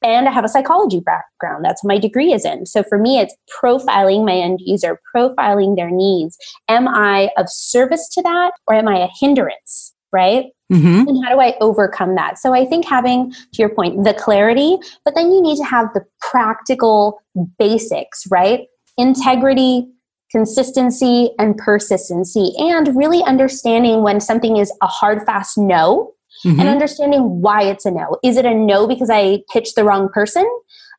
And 0.03 0.27
I 0.27 0.31
have 0.31 0.43
a 0.43 0.49
psychology 0.49 1.01
background. 1.01 1.63
That's 1.63 1.83
what 1.83 1.89
my 1.89 1.99
degree 1.99 2.33
is 2.33 2.45
in. 2.45 2.65
So 2.65 2.81
for 2.81 2.97
me, 2.97 3.19
it's 3.19 3.35
profiling 3.61 4.25
my 4.25 4.33
end 4.33 4.59
user, 4.61 4.99
profiling 5.15 5.75
their 5.75 5.91
needs. 5.91 6.35
Am 6.67 6.88
I 6.88 7.29
of 7.38 7.45
service 7.47 8.09
to 8.13 8.23
that 8.23 8.53
or 8.65 8.73
am 8.73 8.88
I 8.88 8.97
a 8.97 9.07
hindrance? 9.21 9.93
Right? 10.11 10.45
Mm-hmm. 10.71 11.07
And 11.07 11.25
how 11.25 11.33
do 11.33 11.41
I 11.41 11.55
overcome 11.61 12.15
that? 12.15 12.37
So 12.37 12.53
I 12.53 12.65
think 12.65 12.85
having, 12.85 13.31
to 13.31 13.57
your 13.57 13.69
point, 13.69 14.03
the 14.03 14.13
clarity, 14.13 14.77
but 15.03 15.15
then 15.15 15.31
you 15.31 15.41
need 15.41 15.57
to 15.57 15.63
have 15.63 15.87
the 15.93 16.05
practical 16.21 17.21
basics, 17.57 18.25
right? 18.29 18.67
Integrity, 18.97 19.87
consistency, 20.31 21.31
and 21.39 21.57
persistency, 21.57 22.53
and 22.59 22.95
really 22.95 23.23
understanding 23.23 24.03
when 24.03 24.19
something 24.19 24.57
is 24.57 24.71
a 24.81 24.87
hard, 24.87 25.25
fast 25.25 25.57
no. 25.57 26.13
Mm-hmm. 26.45 26.59
And 26.59 26.69
understanding 26.69 27.41
why 27.41 27.63
it's 27.63 27.85
a 27.85 27.91
no. 27.91 28.17
Is 28.23 28.37
it 28.37 28.45
a 28.45 28.53
no 28.53 28.87
because 28.87 29.09
I 29.09 29.41
pitched 29.51 29.75
the 29.75 29.83
wrong 29.83 30.07
person? 30.07 30.47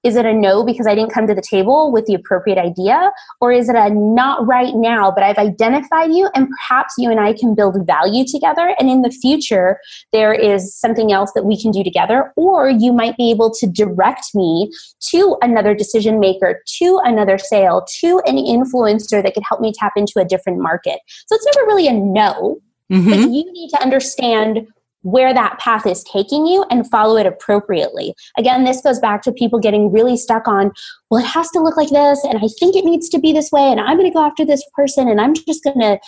Is 0.03 0.17
it 0.17 0.25
a 0.25 0.33
no 0.33 0.65
because 0.65 0.87
I 0.87 0.95
didn't 0.95 1.13
come 1.13 1.27
to 1.27 1.35
the 1.35 1.43
table 1.43 1.93
with 1.93 2.07
the 2.07 2.15
appropriate 2.15 2.59
idea? 2.59 3.11
Or 3.41 3.53
is 3.53 3.69
it 3.69 3.77
a 3.77 3.91
not 3.91 4.47
right 4.47 4.75
now, 4.75 5.11
but 5.11 5.23
I've 5.23 5.37
identified 5.37 6.11
you 6.11 6.31
and 6.35 6.49
perhaps 6.49 6.95
you 6.97 7.11
and 7.11 7.21
I 7.21 7.35
can 7.35 7.55
build 7.55 7.87
value 7.87 8.25
together? 8.27 8.75
And 8.79 8.89
in 8.89 9.03
the 9.03 9.11
future, 9.11 9.79
there 10.13 10.33
is 10.33 10.75
something 10.75 11.13
else 11.13 11.33
that 11.35 11.45
we 11.45 11.61
can 11.61 11.71
do 11.71 11.85
together. 11.85 12.33
Or 12.37 12.71
you 12.71 12.93
might 12.93 13.17
be 13.17 13.31
able 13.31 13.51
to 13.55 13.67
direct 13.67 14.35
me 14.35 14.71
to 15.11 15.37
another 15.43 15.75
decision 15.75 16.19
maker, 16.19 16.63
to 16.79 17.01
another 17.05 17.37
sale, 17.37 17.85
to 18.01 18.21
an 18.27 18.37
influencer 18.37 19.23
that 19.23 19.35
could 19.35 19.45
help 19.49 19.61
me 19.61 19.73
tap 19.75 19.93
into 19.97 20.19
a 20.19 20.25
different 20.25 20.61
market. 20.61 21.01
So 21.27 21.35
it's 21.35 21.47
never 21.55 21.67
really 21.67 21.89
a 21.89 21.93
no. 21.93 22.59
Mm-hmm. 22.91 23.11
But 23.11 23.19
you 23.31 23.53
need 23.53 23.69
to 23.71 23.81
understand 23.81 24.67
where 25.03 25.33
that 25.33 25.59
path 25.59 25.87
is 25.87 26.05
taking 26.05 26.47
you 26.47 26.65
and 26.71 26.89
follow 26.91 27.17
it 27.17 27.27
appropriately. 27.27 28.15
Again, 28.37 28.65
this 28.65 28.83
goes 28.83 28.99
back 28.99 29.23
to 29.23 29.33
people 29.33 29.59
getting 29.59 29.91
really 29.91 30.17
stuck 30.17 30.47
on, 30.47 30.73
well, 31.11 31.25
it 31.25 31.27
has 31.27 31.49
to 31.51 31.61
look 31.61 31.77
like 31.77 31.89
this, 31.89 32.23
and 32.25 32.37
I 32.37 32.49
think 32.59 32.77
it 32.77 32.85
needs 32.85 33.09
to 33.11 33.19
be 33.19 33.33
this 33.33 33.51
way, 33.51 33.71
and 33.71 33.81
I'm 33.81 33.97
going 33.97 34.11
to 34.11 34.15
go 34.15 34.25
after 34.25 34.45
this 34.45 34.63
person, 34.75 35.09
and 35.09 35.21
I'm 35.21 35.35
just 35.35 35.65
going 35.65 35.81
to 35.81 35.99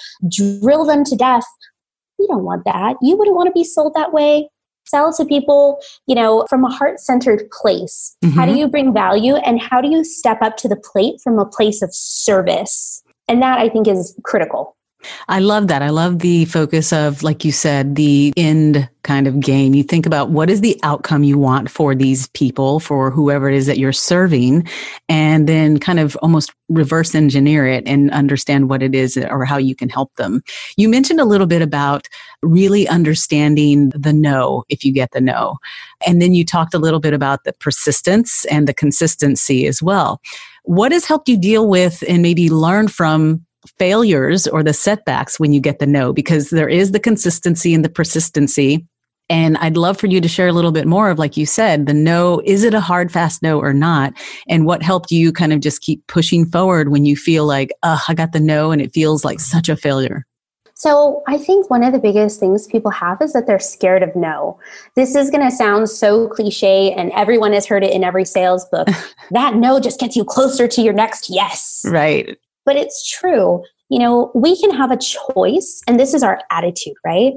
drill 0.60 0.84
them 0.84 1.04
to 1.04 1.16
death. 1.16 1.46
We 2.18 2.26
don't 2.26 2.44
want 2.44 2.64
that. 2.66 2.96
You 3.00 3.16
wouldn't 3.16 3.36
want 3.36 3.48
to 3.48 3.52
be 3.52 3.64
sold 3.64 3.94
that 3.94 4.12
way. 4.12 4.48
Sell 4.84 5.12
to 5.14 5.24
people, 5.24 5.80
you 6.06 6.14
know, 6.14 6.44
from 6.50 6.64
a 6.64 6.70
heart 6.70 7.00
centered 7.00 7.48
place. 7.50 8.16
Mm-hmm. 8.22 8.38
How 8.38 8.46
do 8.46 8.54
you 8.56 8.68
bring 8.68 8.92
value, 8.92 9.36
and 9.36 9.60
how 9.60 9.80
do 9.80 9.88
you 9.88 10.04
step 10.04 10.42
up 10.42 10.56
to 10.58 10.68
the 10.68 10.76
plate 10.76 11.20
from 11.22 11.38
a 11.38 11.46
place 11.46 11.82
of 11.82 11.90
service? 11.94 13.02
And 13.28 13.40
that 13.40 13.58
I 13.58 13.68
think 13.68 13.88
is 13.88 14.18
critical. 14.24 14.76
I 15.28 15.40
love 15.40 15.68
that. 15.68 15.82
I 15.82 15.90
love 15.90 16.20
the 16.20 16.44
focus 16.46 16.92
of, 16.92 17.22
like 17.22 17.44
you 17.44 17.52
said, 17.52 17.96
the 17.96 18.32
end 18.36 18.88
kind 19.02 19.26
of 19.26 19.40
game. 19.40 19.74
You 19.74 19.82
think 19.82 20.06
about 20.06 20.30
what 20.30 20.48
is 20.48 20.60
the 20.60 20.78
outcome 20.82 21.24
you 21.24 21.38
want 21.38 21.70
for 21.70 21.94
these 21.94 22.28
people, 22.28 22.78
for 22.78 23.10
whoever 23.10 23.48
it 23.48 23.54
is 23.54 23.66
that 23.66 23.78
you're 23.78 23.92
serving, 23.92 24.66
and 25.08 25.48
then 25.48 25.78
kind 25.78 25.98
of 25.98 26.16
almost 26.22 26.52
reverse 26.68 27.14
engineer 27.14 27.66
it 27.66 27.86
and 27.86 28.10
understand 28.12 28.70
what 28.70 28.82
it 28.82 28.94
is 28.94 29.16
or 29.16 29.44
how 29.44 29.56
you 29.56 29.74
can 29.74 29.88
help 29.88 30.14
them. 30.16 30.40
You 30.76 30.88
mentioned 30.88 31.20
a 31.20 31.24
little 31.24 31.46
bit 31.46 31.62
about 31.62 32.08
really 32.42 32.86
understanding 32.88 33.90
the 33.90 34.12
no 34.12 34.64
if 34.68 34.84
you 34.84 34.92
get 34.92 35.10
the 35.12 35.20
no. 35.20 35.58
And 36.06 36.22
then 36.22 36.34
you 36.34 36.44
talked 36.44 36.74
a 36.74 36.78
little 36.78 37.00
bit 37.00 37.14
about 37.14 37.44
the 37.44 37.52
persistence 37.54 38.44
and 38.46 38.66
the 38.66 38.74
consistency 38.74 39.66
as 39.66 39.82
well. 39.82 40.20
What 40.64 40.92
has 40.92 41.04
helped 41.04 41.28
you 41.28 41.36
deal 41.36 41.68
with 41.68 42.04
and 42.08 42.22
maybe 42.22 42.48
learn 42.48 42.86
from 42.88 43.44
failures 43.78 44.46
or 44.46 44.62
the 44.62 44.72
setbacks 44.72 45.38
when 45.38 45.52
you 45.52 45.60
get 45.60 45.78
the 45.78 45.86
no 45.86 46.12
because 46.12 46.50
there 46.50 46.68
is 46.68 46.92
the 46.92 47.00
consistency 47.00 47.74
and 47.74 47.84
the 47.84 47.88
persistency 47.88 48.86
and 49.32 49.56
I'd 49.58 49.78
love 49.78 49.98
for 49.98 50.08
you 50.08 50.20
to 50.20 50.28
share 50.28 50.48
a 50.48 50.52
little 50.52 50.72
bit 50.72 50.86
more 50.86 51.08
of, 51.08 51.18
like 51.18 51.38
you 51.38 51.46
said, 51.46 51.86
the 51.86 51.94
no, 51.94 52.42
is 52.44 52.64
it 52.64 52.74
a 52.74 52.80
hard, 52.80 53.10
fast 53.10 53.42
no 53.42 53.58
or 53.58 53.72
not? 53.72 54.12
And 54.46 54.66
what 54.66 54.82
helped 54.82 55.10
you 55.10 55.32
kind 55.32 55.54
of 55.54 55.60
just 55.60 55.80
keep 55.80 56.06
pushing 56.06 56.44
forward 56.44 56.90
when 56.90 57.06
you 57.06 57.16
feel 57.16 57.46
like, 57.46 57.72
uh, 57.82 57.98
I 58.08 58.12
got 58.12 58.32
the 58.32 58.40
no 58.40 58.72
and 58.72 58.82
it 58.82 58.92
feels 58.92 59.24
like 59.24 59.40
such 59.40 59.70
a 59.70 59.76
failure? 59.76 60.26
So, 60.74 61.22
I 61.28 61.38
think 61.38 61.70
one 61.70 61.82
of 61.82 61.92
the 61.92 61.98
biggest 61.98 62.40
things 62.40 62.66
people 62.66 62.90
have 62.90 63.22
is 63.22 63.32
that 63.32 63.46
they're 63.46 63.58
scared 63.58 64.02
of 64.02 64.14
no. 64.16 64.58
This 64.96 65.14
is 65.14 65.30
going 65.30 65.48
to 65.48 65.54
sound 65.54 65.88
so 65.88 66.28
cliche, 66.28 66.92
and 66.92 67.12
everyone 67.12 67.52
has 67.52 67.64
heard 67.64 67.84
it 67.84 67.92
in 67.92 68.04
every 68.04 68.24
sales 68.24 68.66
book. 68.66 68.88
that 69.30 69.54
no 69.54 69.80
just 69.80 70.00
gets 70.00 70.16
you 70.16 70.24
closer 70.24 70.66
to 70.66 70.82
your 70.82 70.92
next 70.92 71.30
yes. 71.30 71.84
Right. 71.88 72.36
But 72.64 72.76
it's 72.76 73.08
true. 73.10 73.62
You 73.88 73.98
know, 73.98 74.30
we 74.34 74.58
can 74.58 74.70
have 74.70 74.90
a 74.90 74.96
choice, 74.96 75.82
and 75.86 76.00
this 76.00 76.14
is 76.14 76.22
our 76.22 76.40
attitude, 76.50 76.94
right? 77.04 77.34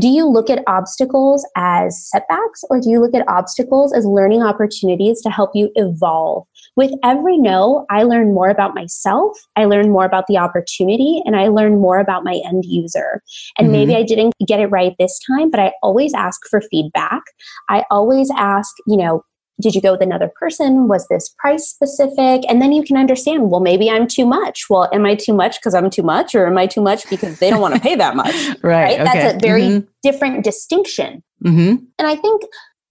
Do 0.00 0.08
you 0.08 0.26
look 0.26 0.50
at 0.50 0.64
obstacles 0.66 1.46
as 1.56 2.08
setbacks, 2.08 2.64
or 2.70 2.80
do 2.80 2.90
you 2.90 3.00
look 3.00 3.14
at 3.14 3.28
obstacles 3.28 3.92
as 3.92 4.04
learning 4.04 4.42
opportunities 4.42 5.22
to 5.22 5.30
help 5.30 5.50
you 5.54 5.70
evolve? 5.76 6.44
With 6.74 6.90
every 7.04 7.38
no, 7.38 7.86
I 7.88 8.02
learn 8.02 8.34
more 8.34 8.48
about 8.48 8.74
myself, 8.74 9.38
I 9.54 9.66
learn 9.66 9.92
more 9.92 10.04
about 10.04 10.26
the 10.26 10.38
opportunity, 10.38 11.22
and 11.24 11.36
I 11.36 11.46
learn 11.46 11.80
more 11.80 12.00
about 12.00 12.24
my 12.24 12.40
end 12.44 12.64
user. 12.64 13.22
And 13.56 13.66
mm-hmm. 13.66 13.72
maybe 13.72 13.94
I 13.94 14.02
didn't 14.02 14.34
get 14.44 14.58
it 14.58 14.68
right 14.68 14.96
this 14.98 15.20
time, 15.24 15.50
but 15.50 15.60
I 15.60 15.72
always 15.84 16.14
ask 16.14 16.40
for 16.50 16.60
feedback. 16.62 17.22
I 17.68 17.84
always 17.92 18.28
ask, 18.36 18.74
you 18.88 18.96
know, 18.96 19.22
did 19.60 19.74
you 19.74 19.80
go 19.80 19.92
with 19.92 20.02
another 20.02 20.30
person? 20.34 20.88
Was 20.88 21.06
this 21.08 21.28
price 21.38 21.68
specific? 21.68 22.42
And 22.48 22.60
then 22.60 22.72
you 22.72 22.82
can 22.82 22.96
understand, 22.96 23.50
well, 23.50 23.60
maybe 23.60 23.90
I'm 23.90 24.06
too 24.06 24.26
much. 24.26 24.64
Well, 24.68 24.88
am 24.92 25.04
I 25.06 25.14
too 25.14 25.34
much 25.34 25.60
because 25.60 25.74
I'm 25.74 25.90
too 25.90 26.02
much, 26.02 26.34
or 26.34 26.46
am 26.46 26.58
I 26.58 26.66
too 26.66 26.80
much 26.80 27.08
because 27.08 27.38
they 27.38 27.50
don't 27.50 27.60
want 27.60 27.74
to 27.74 27.80
pay 27.80 27.94
that 27.94 28.16
much? 28.16 28.34
right. 28.62 28.98
right? 28.98 29.00
Okay. 29.00 29.04
That's 29.04 29.34
a 29.34 29.38
very 29.38 29.62
mm-hmm. 29.62 29.86
different 30.02 30.44
distinction. 30.44 31.22
Mm-hmm. 31.44 31.84
And 31.98 32.08
I 32.08 32.16
think, 32.16 32.42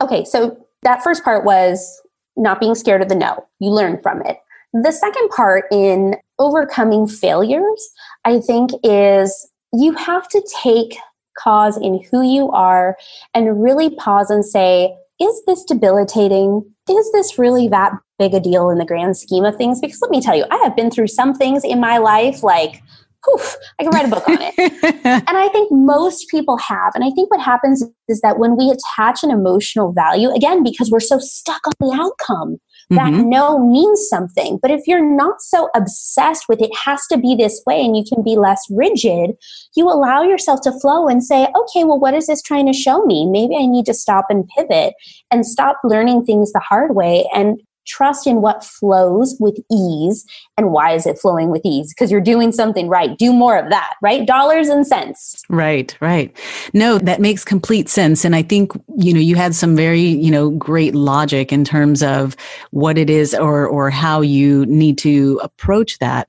okay, 0.02 0.24
so 0.24 0.66
that 0.84 1.04
first 1.04 1.24
part 1.24 1.46
was 1.46 2.02
not 2.38 2.60
being 2.60 2.76
scared 2.76 3.02
of 3.02 3.10
the 3.10 3.16
no. 3.16 3.46
You 3.60 3.72
learn 3.72 4.02
from 4.02 4.22
it. 4.26 4.38
The 4.74 4.92
second 4.92 5.30
part 5.30 5.66
in 5.72 6.16
overcoming 6.40 7.08
failures, 7.08 7.90
I 8.24 8.40
think, 8.40 8.72
is 8.84 9.50
you 9.74 9.94
have 9.94 10.28
to 10.30 10.42
take 10.62 10.98
cause 11.38 11.78
in 11.78 12.04
who 12.12 12.22
you 12.22 12.50
are 12.52 12.98
and 13.34 13.62
really 13.62 13.90
pause 13.96 14.30
and 14.30 14.46
say, 14.46 14.96
is 15.22 15.44
this 15.46 15.64
debilitating? 15.64 16.66
Is 16.90 17.12
this 17.12 17.38
really 17.38 17.68
that 17.70 17.94
big 18.18 18.34
a 18.34 18.40
deal 18.40 18.70
in 18.70 18.80
the 18.80 18.86
grand 18.86 19.18
scheme 19.18 19.46
of 19.46 19.56
things? 19.56 19.80
Because 19.80 20.00
let 20.02 20.12
me 20.12 20.22
tell 20.22 20.36
you, 20.36 20.46
I 20.50 20.58
have 20.58 20.76
been 20.76 20.92
through 20.92 21.08
some 21.08 21.34
things 21.34 21.64
in 21.64 21.80
my 21.80 21.98
life 21.98 22.44
like, 22.44 22.82
poof, 23.24 23.56
I 23.80 23.84
can 23.84 23.92
write 23.92 24.06
a 24.06 24.10
book 24.10 24.28
on 24.28 24.40
it. 24.40 24.54
and 25.06 25.38
I 25.38 25.48
think 25.50 25.72
most 25.72 26.28
people 26.30 26.58
have. 26.58 26.94
And 26.96 27.04
I 27.04 27.12
think 27.12 27.30
what 27.30 27.40
happens 27.40 27.84
is 28.08 28.22
that 28.22 28.40
when 28.40 28.58
we 28.58 28.72
attach 28.72 29.24
an 29.24 29.30
emotional 29.30 29.94
value, 29.94 30.32
again, 30.32 30.64
because 30.64 30.90
we're 30.90 31.00
so 31.00 31.20
stuck 31.20 31.62
on 31.68 31.74
the 31.80 31.96
outcome, 31.96 32.58
that 32.92 33.14
mm-hmm. 33.14 33.30
no 33.30 33.58
means 33.58 34.08
something. 34.10 34.60
But 34.62 34.72
if 34.72 34.82
you're 34.86 35.06
not 35.06 35.42
so 35.42 35.70
obsessed 35.76 36.48
with 36.50 36.62
it 36.62 36.72
has 36.86 37.06
to 37.08 37.18
be 37.18 37.36
this 37.36 37.62
way 37.66 37.84
and 37.84 37.96
you 37.96 38.04
can 38.04 38.22
be 38.22 38.36
less 38.36 38.62
rigid, 38.70 39.32
you 39.76 39.88
allow 39.88 40.22
yourself 40.24 40.62
to 40.62 40.78
flow 40.80 41.08
and 41.08 41.24
say, 41.24 41.48
okay, 41.56 41.84
well, 41.86 42.00
what 42.00 42.14
is 42.14 42.28
this 42.28 42.42
trying 42.42 42.68
to 42.68 42.74
show 42.74 43.06
me? 43.06 43.26
Maybe 43.26 43.56
I 43.56 43.66
need 43.66 43.86
to 43.86 43.94
stop 43.94 44.26
and 44.30 44.48
pivot 44.56 44.94
and 45.32 45.46
stop 45.46 45.78
learning 45.84 46.26
things 46.26 46.52
the 46.52 46.60
hard 46.60 46.96
way 46.96 47.28
and 47.34 47.62
trust 47.86 48.28
in 48.28 48.42
what 48.42 48.64
flows 48.64 49.36
with 49.40 49.58
ease. 49.72 50.26
And 50.58 50.72
why 50.72 50.94
is 50.94 51.06
it 51.06 51.20
flowing 51.20 51.50
with 51.50 51.62
ease? 51.66 51.94
Because 51.94 52.12
you're 52.12 52.22
doing 52.22 52.52
something 52.52 52.88
right. 52.88 53.18
Do 53.18 53.34
more 53.34 53.58
of 53.58 53.70
that 53.70 53.94
right? 54.02 54.26
Dollars 54.26 54.70
and 54.70 54.86
cents. 54.86 55.42
Right 55.50 55.96
right. 56.00 56.36
No 56.74 56.98
that 57.00 57.22
makes 57.22 57.44
complete 57.44 57.90
sense. 57.90 58.26
And 58.26 58.36
i 58.36 58.42
think 58.42 58.72
you 58.98 59.14
know 59.14 59.20
you 59.20 59.36
had 59.36 59.56
some 59.56 59.76
very 59.76 60.02
you 60.02 60.32
know 60.32 60.52
great 60.52 60.96
logic 60.96 61.52
in 61.52 61.64
terms 61.64 62.04
of 62.04 62.36
what 62.72 62.98
it 62.98 63.10
is 63.10 63.34
or 63.34 63.68
or 63.68 63.90
how 63.90 64.22
you 64.22 64.66
need 64.68 64.98
to 65.00 65.40
approach 65.44 66.00
that 66.00 66.28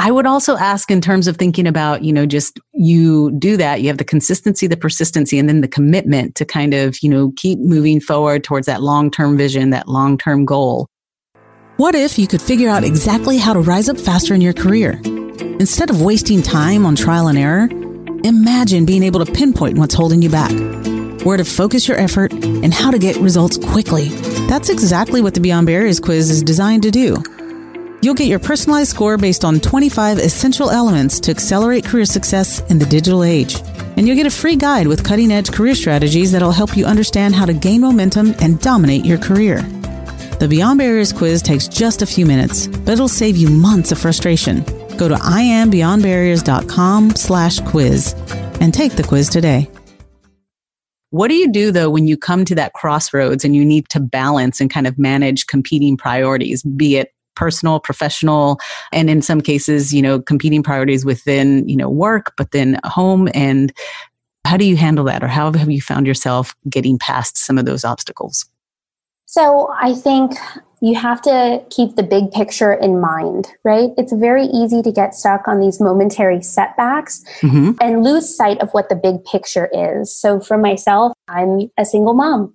I 0.00 0.10
would 0.10 0.24
also 0.24 0.56
ask 0.56 0.90
in 0.90 1.02
terms 1.02 1.28
of 1.28 1.36
thinking 1.36 1.66
about, 1.66 2.02
you 2.02 2.10
know, 2.10 2.24
just 2.24 2.58
you 2.72 3.32
do 3.32 3.58
that, 3.58 3.82
you 3.82 3.88
have 3.88 3.98
the 3.98 4.04
consistency, 4.04 4.66
the 4.66 4.74
persistency, 4.74 5.38
and 5.38 5.46
then 5.46 5.60
the 5.60 5.68
commitment 5.68 6.36
to 6.36 6.46
kind 6.46 6.72
of, 6.72 6.96
you 7.02 7.10
know, 7.10 7.34
keep 7.36 7.58
moving 7.58 8.00
forward 8.00 8.42
towards 8.42 8.66
that 8.66 8.80
long 8.82 9.10
term 9.10 9.36
vision, 9.36 9.68
that 9.70 9.88
long 9.88 10.16
term 10.16 10.46
goal. 10.46 10.86
What 11.76 11.94
if 11.94 12.18
you 12.18 12.26
could 12.26 12.40
figure 12.40 12.70
out 12.70 12.82
exactly 12.82 13.36
how 13.36 13.52
to 13.52 13.60
rise 13.60 13.90
up 13.90 13.98
faster 13.98 14.32
in 14.32 14.40
your 14.40 14.54
career? 14.54 15.02
Instead 15.60 15.90
of 15.90 16.00
wasting 16.00 16.40
time 16.40 16.86
on 16.86 16.96
trial 16.96 17.28
and 17.28 17.36
error, 17.36 17.68
imagine 18.24 18.86
being 18.86 19.02
able 19.02 19.22
to 19.22 19.30
pinpoint 19.30 19.76
what's 19.76 19.94
holding 19.94 20.22
you 20.22 20.30
back, 20.30 20.52
where 21.26 21.36
to 21.36 21.44
focus 21.44 21.86
your 21.86 21.98
effort, 21.98 22.32
and 22.32 22.72
how 22.72 22.90
to 22.90 22.98
get 22.98 23.16
results 23.16 23.58
quickly. 23.58 24.08
That's 24.48 24.70
exactly 24.70 25.20
what 25.20 25.34
the 25.34 25.40
Beyond 25.40 25.66
Barriers 25.66 26.00
quiz 26.00 26.30
is 26.30 26.42
designed 26.42 26.84
to 26.84 26.90
do. 26.90 27.22
You'll 28.02 28.14
get 28.14 28.28
your 28.28 28.38
personalized 28.38 28.90
score 28.90 29.18
based 29.18 29.44
on 29.44 29.60
25 29.60 30.18
essential 30.18 30.70
elements 30.70 31.20
to 31.20 31.30
accelerate 31.30 31.84
career 31.84 32.06
success 32.06 32.60
in 32.70 32.78
the 32.78 32.86
digital 32.86 33.22
age. 33.22 33.60
And 33.96 34.06
you'll 34.06 34.16
get 34.16 34.26
a 34.26 34.30
free 34.30 34.56
guide 34.56 34.86
with 34.86 35.04
cutting 35.04 35.30
edge 35.30 35.52
career 35.52 35.74
strategies 35.74 36.32
that'll 36.32 36.50
help 36.50 36.78
you 36.78 36.86
understand 36.86 37.34
how 37.34 37.44
to 37.44 37.52
gain 37.52 37.82
momentum 37.82 38.34
and 38.40 38.58
dominate 38.58 39.04
your 39.04 39.18
career. 39.18 39.60
The 40.38 40.46
Beyond 40.48 40.78
Barriers 40.78 41.12
quiz 41.12 41.42
takes 41.42 41.68
just 41.68 42.00
a 42.00 42.06
few 42.06 42.24
minutes, 42.24 42.68
but 42.68 42.90
it'll 42.90 43.08
save 43.08 43.36
you 43.36 43.50
months 43.50 43.92
of 43.92 43.98
frustration. 43.98 44.64
Go 44.96 45.06
to 45.06 45.16
iambeyondbarriers.com 45.16 47.16
slash 47.16 47.60
quiz 47.60 48.14
and 48.62 48.72
take 48.72 48.92
the 48.92 49.02
quiz 49.02 49.28
today. 49.28 49.70
What 51.10 51.28
do 51.28 51.34
you 51.34 51.52
do 51.52 51.70
though 51.70 51.90
when 51.90 52.06
you 52.06 52.16
come 52.16 52.46
to 52.46 52.54
that 52.54 52.72
crossroads 52.72 53.44
and 53.44 53.54
you 53.54 53.64
need 53.64 53.90
to 53.90 54.00
balance 54.00 54.58
and 54.58 54.70
kind 54.70 54.86
of 54.86 54.98
manage 54.98 55.48
competing 55.48 55.98
priorities, 55.98 56.62
be 56.62 56.96
it 56.96 57.12
personal, 57.40 57.80
professional, 57.80 58.60
and 58.92 59.08
in 59.08 59.22
some 59.22 59.40
cases, 59.40 59.94
you 59.94 60.02
know, 60.02 60.20
competing 60.20 60.62
priorities 60.62 61.06
within, 61.06 61.66
you 61.66 61.74
know, 61.74 61.88
work, 61.88 62.34
but 62.36 62.50
then 62.50 62.78
home. 62.84 63.30
And 63.32 63.72
how 64.44 64.58
do 64.58 64.66
you 64.66 64.76
handle 64.76 65.06
that? 65.06 65.24
Or 65.24 65.26
how 65.26 65.50
have 65.50 65.70
you 65.70 65.80
found 65.80 66.06
yourself 66.06 66.54
getting 66.68 66.98
past 66.98 67.38
some 67.38 67.56
of 67.56 67.64
those 67.64 67.82
obstacles? 67.82 68.44
So 69.24 69.72
I 69.80 69.94
think 69.94 70.32
you 70.82 70.94
have 70.96 71.22
to 71.22 71.64
keep 71.70 71.96
the 71.96 72.02
big 72.02 72.30
picture 72.30 72.74
in 72.74 73.00
mind, 73.00 73.48
right? 73.64 73.90
It's 73.96 74.12
very 74.12 74.44
easy 74.44 74.82
to 74.82 74.92
get 74.92 75.14
stuck 75.14 75.48
on 75.48 75.60
these 75.60 75.80
momentary 75.80 76.42
setbacks 76.42 77.24
mm-hmm. 77.40 77.72
and 77.80 78.04
lose 78.04 78.36
sight 78.36 78.60
of 78.60 78.70
what 78.72 78.90
the 78.90 78.96
big 78.96 79.24
picture 79.24 79.70
is. 79.72 80.14
So 80.14 80.40
for 80.40 80.58
myself, 80.58 81.14
I'm 81.28 81.70
a 81.78 81.86
single 81.86 82.12
mom. 82.12 82.54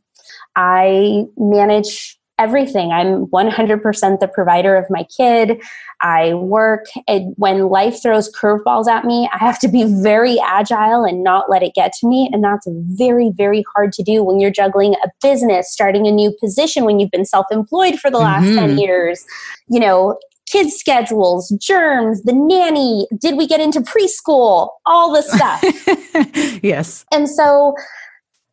I 0.55 1.25
manage 1.37 2.19
everything. 2.37 2.91
I'm 2.91 3.27
100% 3.27 4.19
the 4.19 4.27
provider 4.27 4.75
of 4.75 4.85
my 4.89 5.05
kid. 5.15 5.61
I 6.01 6.33
work. 6.33 6.85
And 7.07 7.33
when 7.37 7.69
life 7.69 8.01
throws 8.01 8.31
curveballs 8.31 8.87
at 8.87 9.05
me, 9.05 9.29
I 9.33 9.37
have 9.37 9.59
to 9.59 9.67
be 9.67 9.85
very 10.01 10.39
agile 10.45 11.03
and 11.03 11.23
not 11.23 11.49
let 11.49 11.63
it 11.63 11.73
get 11.73 11.93
to 11.99 12.07
me. 12.07 12.29
And 12.31 12.43
that's 12.43 12.67
very, 12.69 13.31
very 13.35 13.63
hard 13.73 13.93
to 13.93 14.03
do 14.03 14.23
when 14.23 14.39
you're 14.39 14.51
juggling 14.51 14.95
a 15.03 15.09
business, 15.21 15.71
starting 15.71 16.07
a 16.07 16.11
new 16.11 16.35
position 16.39 16.85
when 16.85 16.99
you've 16.99 17.11
been 17.11 17.25
self 17.25 17.45
employed 17.51 17.99
for 17.99 18.11
the 18.11 18.19
last 18.19 18.45
mm-hmm. 18.45 18.67
10 18.67 18.77
years. 18.77 19.25
You 19.69 19.79
know, 19.79 20.17
kids' 20.49 20.75
schedules, 20.75 21.49
germs, 21.61 22.21
the 22.23 22.33
nanny. 22.33 23.07
Did 23.19 23.37
we 23.37 23.47
get 23.47 23.59
into 23.59 23.81
preschool? 23.81 24.69
All 24.85 25.13
the 25.13 25.21
stuff. 25.21 26.59
yes. 26.63 27.05
And 27.11 27.29
so, 27.29 27.75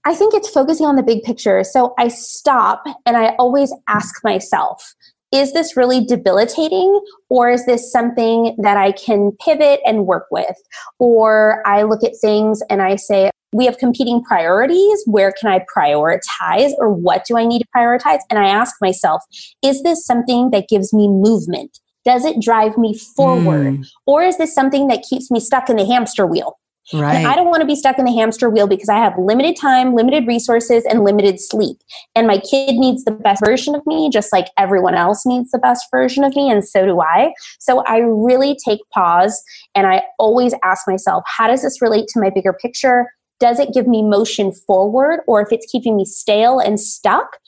I 0.04 0.14
think 0.14 0.34
it's 0.34 0.48
focusing 0.48 0.86
on 0.86 0.96
the 0.96 1.02
big 1.02 1.22
picture. 1.22 1.62
So 1.64 1.94
I 1.98 2.08
stop 2.08 2.84
and 3.06 3.16
I 3.16 3.36
always 3.38 3.72
ask 3.88 4.22
myself, 4.24 4.94
is 5.32 5.52
this 5.52 5.76
really 5.76 6.04
debilitating 6.04 7.00
or 7.30 7.50
is 7.50 7.64
this 7.66 7.90
something 7.90 8.54
that 8.58 8.76
I 8.76 8.92
can 8.92 9.32
pivot 9.40 9.80
and 9.86 10.06
work 10.06 10.26
with? 10.30 10.56
Or 10.98 11.66
I 11.66 11.82
look 11.82 12.04
at 12.04 12.12
things 12.20 12.62
and 12.68 12.82
I 12.82 12.96
say, 12.96 13.30
we 13.54 13.66
have 13.66 13.78
competing 13.78 14.22
priorities. 14.22 15.02
Where 15.06 15.32
can 15.32 15.50
I 15.50 15.64
prioritize 15.74 16.72
or 16.78 16.90
what 16.90 17.24
do 17.26 17.36
I 17.36 17.46
need 17.46 17.60
to 17.60 17.68
prioritize? 17.74 18.20
And 18.30 18.38
I 18.38 18.48
ask 18.48 18.76
myself, 18.80 19.22
is 19.62 19.82
this 19.82 20.04
something 20.04 20.50
that 20.50 20.68
gives 20.68 20.92
me 20.92 21.08
movement? 21.08 21.78
Does 22.04 22.24
it 22.24 22.40
drive 22.40 22.76
me 22.76 22.94
forward? 22.94 23.74
Mm. 23.74 23.88
Or 24.06 24.22
is 24.22 24.36
this 24.36 24.54
something 24.54 24.88
that 24.88 25.04
keeps 25.08 25.30
me 25.30 25.38
stuck 25.38 25.70
in 25.70 25.76
the 25.76 25.86
hamster 25.86 26.26
wheel? 26.26 26.58
Right. 26.92 27.14
And 27.14 27.26
I 27.26 27.36
don't 27.36 27.48
want 27.48 27.60
to 27.60 27.66
be 27.66 27.76
stuck 27.76 27.98
in 27.98 28.04
the 28.04 28.12
hamster 28.12 28.50
wheel 28.50 28.66
because 28.66 28.88
I 28.88 28.96
have 28.96 29.16
limited 29.16 29.56
time, 29.56 29.94
limited 29.94 30.26
resources, 30.26 30.84
and 30.84 31.04
limited 31.04 31.40
sleep. 31.40 31.78
And 32.14 32.26
my 32.26 32.38
kid 32.38 32.74
needs 32.74 33.04
the 33.04 33.12
best 33.12 33.42
version 33.44 33.74
of 33.74 33.86
me, 33.86 34.10
just 34.10 34.32
like 34.32 34.48
everyone 34.58 34.94
else 34.94 35.24
needs 35.24 35.50
the 35.52 35.58
best 35.58 35.86
version 35.90 36.24
of 36.24 36.34
me. 36.34 36.50
And 36.50 36.66
so 36.66 36.84
do 36.84 37.00
I. 37.00 37.32
So 37.60 37.84
I 37.86 37.98
really 37.98 38.56
take 38.64 38.80
pause 38.92 39.42
and 39.74 39.86
I 39.86 40.02
always 40.18 40.54
ask 40.64 40.88
myself, 40.88 41.22
how 41.26 41.46
does 41.46 41.62
this 41.62 41.80
relate 41.80 42.08
to 42.08 42.20
my 42.20 42.30
bigger 42.30 42.52
picture? 42.52 43.06
Does 43.38 43.58
it 43.58 43.72
give 43.72 43.86
me 43.86 44.02
motion 44.02 44.52
forward? 44.52 45.20
Or 45.26 45.40
if 45.40 45.52
it's 45.52 45.66
keeping 45.70 45.96
me 45.96 46.04
stale 46.04 46.58
and 46.58 46.78
stuck, 46.78 47.38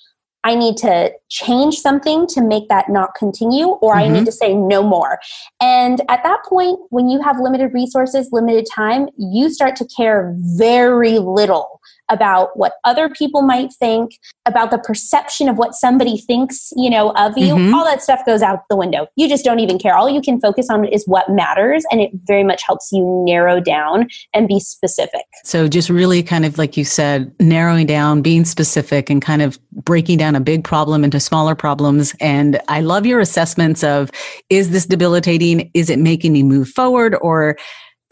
I 0.44 0.54
need 0.54 0.76
to 0.78 1.12
change 1.30 1.78
something 1.78 2.26
to 2.28 2.42
make 2.42 2.68
that 2.68 2.88
not 2.88 3.14
continue, 3.14 3.66
or 3.66 3.94
mm-hmm. 3.94 4.00
I 4.00 4.08
need 4.08 4.18
mm-hmm. 4.18 4.24
to 4.26 4.32
say 4.32 4.54
no 4.54 4.82
more. 4.82 5.18
And 5.60 6.00
at 6.08 6.22
that 6.22 6.44
point, 6.44 6.78
when 6.90 7.08
you 7.08 7.22
have 7.22 7.40
limited 7.40 7.72
resources, 7.72 8.28
limited 8.30 8.66
time, 8.70 9.08
you 9.16 9.50
start 9.50 9.74
to 9.76 9.86
care 9.86 10.34
very 10.38 11.18
little 11.18 11.80
about 12.08 12.56
what 12.56 12.74
other 12.84 13.08
people 13.08 13.42
might 13.42 13.72
think, 13.72 14.18
about 14.46 14.70
the 14.70 14.78
perception 14.78 15.48
of 15.48 15.56
what 15.56 15.74
somebody 15.74 16.18
thinks, 16.18 16.72
you 16.76 16.90
know, 16.90 17.10
of 17.12 17.36
you. 17.36 17.54
Mm-hmm. 17.54 17.74
All 17.74 17.84
that 17.84 18.02
stuff 18.02 18.24
goes 18.26 18.42
out 18.42 18.60
the 18.68 18.76
window. 18.76 19.06
You 19.16 19.28
just 19.28 19.44
don't 19.44 19.60
even 19.60 19.78
care. 19.78 19.96
All 19.96 20.08
you 20.08 20.20
can 20.20 20.40
focus 20.40 20.68
on 20.70 20.84
is 20.84 21.04
what 21.06 21.30
matters 21.30 21.84
and 21.90 22.00
it 22.00 22.10
very 22.24 22.44
much 22.44 22.62
helps 22.66 22.90
you 22.92 23.24
narrow 23.26 23.60
down 23.60 24.08
and 24.34 24.46
be 24.46 24.60
specific. 24.60 25.24
So 25.44 25.68
just 25.68 25.88
really 25.88 26.22
kind 26.22 26.44
of 26.44 26.58
like 26.58 26.76
you 26.76 26.84
said, 26.84 27.34
narrowing 27.40 27.86
down, 27.86 28.22
being 28.22 28.44
specific 28.44 29.08
and 29.08 29.22
kind 29.22 29.42
of 29.42 29.58
breaking 29.72 30.18
down 30.18 30.36
a 30.36 30.40
big 30.40 30.64
problem 30.64 31.04
into 31.04 31.20
smaller 31.20 31.54
problems 31.54 32.14
and 32.20 32.60
I 32.68 32.80
love 32.80 33.06
your 33.06 33.20
assessments 33.20 33.82
of 33.82 34.10
is 34.50 34.70
this 34.70 34.86
debilitating? 34.86 35.70
Is 35.74 35.90
it 35.90 35.98
making 35.98 36.32
me 36.32 36.42
move 36.42 36.68
forward 36.68 37.16
or 37.20 37.56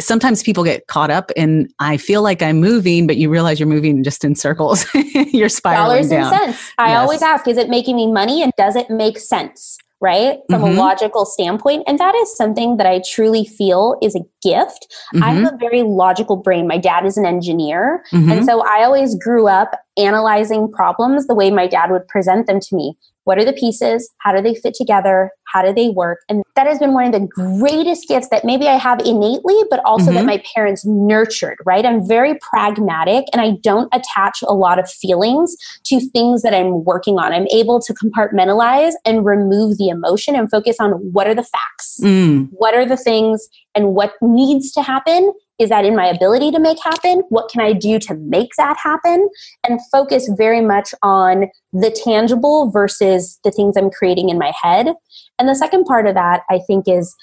sometimes 0.05 0.43
people 0.43 0.65
get 0.65 0.87
caught 0.87 1.11
up 1.11 1.31
in 1.37 1.69
I 1.79 1.97
feel 1.97 2.23
like 2.23 2.43
I'm 2.43 2.61
moving, 2.61 3.07
but 3.07 3.17
you 3.17 3.29
realize 3.29 3.59
you're 3.59 3.69
moving 3.69 4.03
just 4.03 4.25
in 4.25 4.35
circles. 4.35 4.87
you're 4.95 5.49
spiraling 5.49 6.09
Dollars 6.09 6.09
down. 6.09 6.33
and 6.33 6.55
cents. 6.55 6.73
I 6.79 6.91
yes. 6.91 6.99
always 6.99 7.23
ask, 7.23 7.49
is 7.49 7.57
it 7.57 7.69
making 7.69 7.97
me 7.97 8.11
money 8.11 8.43
and 8.43 8.53
does 8.57 8.77
it 8.77 8.91
make 8.91 9.19
sense? 9.19 9.79
Right? 10.01 10.39
From 10.51 10.63
mm-hmm. 10.63 10.77
a 10.77 10.81
logical 10.81 11.25
standpoint. 11.25 11.85
And 11.87 11.97
that 12.01 12.17
is 12.17 12.37
something 12.37 12.77
that 12.77 12.87
I 12.87 13.03
truly 13.09 13.45
feel 13.45 13.97
is 14.03 14.17
a 14.17 14.21
gift. 14.43 14.93
Mm-hmm. 15.15 15.23
I 15.23 15.31
have 15.31 15.55
a 15.55 15.57
very 15.59 15.83
logical 15.83 16.35
brain. 16.35 16.67
My 16.67 16.77
dad 16.77 17.07
is 17.07 17.17
an 17.17 17.25
engineer. 17.25 18.05
Mm-hmm. 18.13 18.33
And 18.33 18.45
so 18.45 18.63
I 18.63 18.83
always 18.83 19.15
grew 19.15 19.47
up 19.47 19.79
analyzing 19.99 20.71
problems 20.71 21.27
the 21.27 21.35
way 21.35 21.51
my 21.51 21.67
dad 21.67 21.91
would 21.91 22.07
present 22.09 22.47
them 22.47 22.61
to 22.61 22.77
me. 22.77 22.97
What 23.25 23.39
are 23.39 23.45
the 23.45 23.53
pieces? 23.53 24.11
How 24.19 24.35
do 24.35 24.43
they 24.43 24.55
fit 24.55 24.75
together? 24.75 25.31
How 25.45 25.63
do 25.63 25.73
they 25.73 25.91
work? 25.91 26.19
And 26.29 26.43
that 26.57 26.67
has 26.67 26.79
been 26.79 26.93
one 26.93 27.05
of 27.05 27.13
the 27.13 27.27
greatest 27.29 28.09
gifts 28.09 28.29
that 28.31 28.45
maybe 28.45 28.67
I 28.67 28.75
have 28.77 28.99
innately, 29.01 29.55
but 29.71 29.85
also 29.85 30.07
mm-hmm. 30.07 30.15
that 30.15 30.25
my 30.25 30.43
parents 30.55 30.85
nurtured, 30.85 31.59
right? 31.65 31.87
I'm 31.87 32.07
very 32.07 32.37
pragmatic 32.41 33.27
and 33.33 33.41
I 33.41 33.53
don't 33.63 33.89
attach 33.95 34.43
a 34.43 34.55
lot 34.55 34.81
of 34.81 34.91
feelings 34.91 35.55
to 35.85 36.01
things 36.11 36.43
that 36.43 36.55
I'm 36.55 36.85
working 36.85 37.19
on. 37.19 37.33
I'm 37.33 37.47
able 37.49 37.81
to 37.81 37.95
compartmentalize 37.95 38.95
and 39.05 39.25
remove 39.25 39.79
the 39.79 39.89
emotion 39.89 40.35
and 40.35 40.51
focus 40.51 40.77
on 40.81 40.93
what 41.13 41.27
are 41.29 41.35
the 41.35 41.45
facts? 41.45 42.01
Mm. 42.03 42.49
What 42.51 42.75
are 42.75 42.87
the 42.87 42.97
things 42.97 43.49
and 43.75 43.95
what 43.95 44.15
needs 44.21 44.73
to 44.73 44.83
happen 44.83 45.33
is 45.63 45.71
that 45.71 45.85
in 45.85 45.97
my 45.97 46.07
ability 46.07 46.51
to 46.51 46.59
make 46.59 46.79
happen? 46.83 47.23
What 47.31 47.49
can 47.49 47.63
I 47.63 47.73
do 47.73 47.99
to 48.01 48.15
make 48.15 48.51
that 48.59 48.77
happen? 48.77 49.29
And 49.67 49.81
focus 49.91 50.29
very 50.37 50.61
much 50.61 50.95
on 51.03 51.47
the 51.73 51.91
tangible 51.91 52.71
versus 52.71 53.39
the 53.45 53.51
things 53.51 53.77
I'm 53.77 53.91
creating 53.91 54.29
in 54.29 54.39
my 54.39 54.53
head. 54.61 54.93
And 55.39 55.49
the 55.49 55.55
second 55.55 55.85
part 55.85 56.07
of 56.07 56.15
that, 56.15 56.43
I 56.51 56.61
think, 56.67 56.87
is 56.87 57.15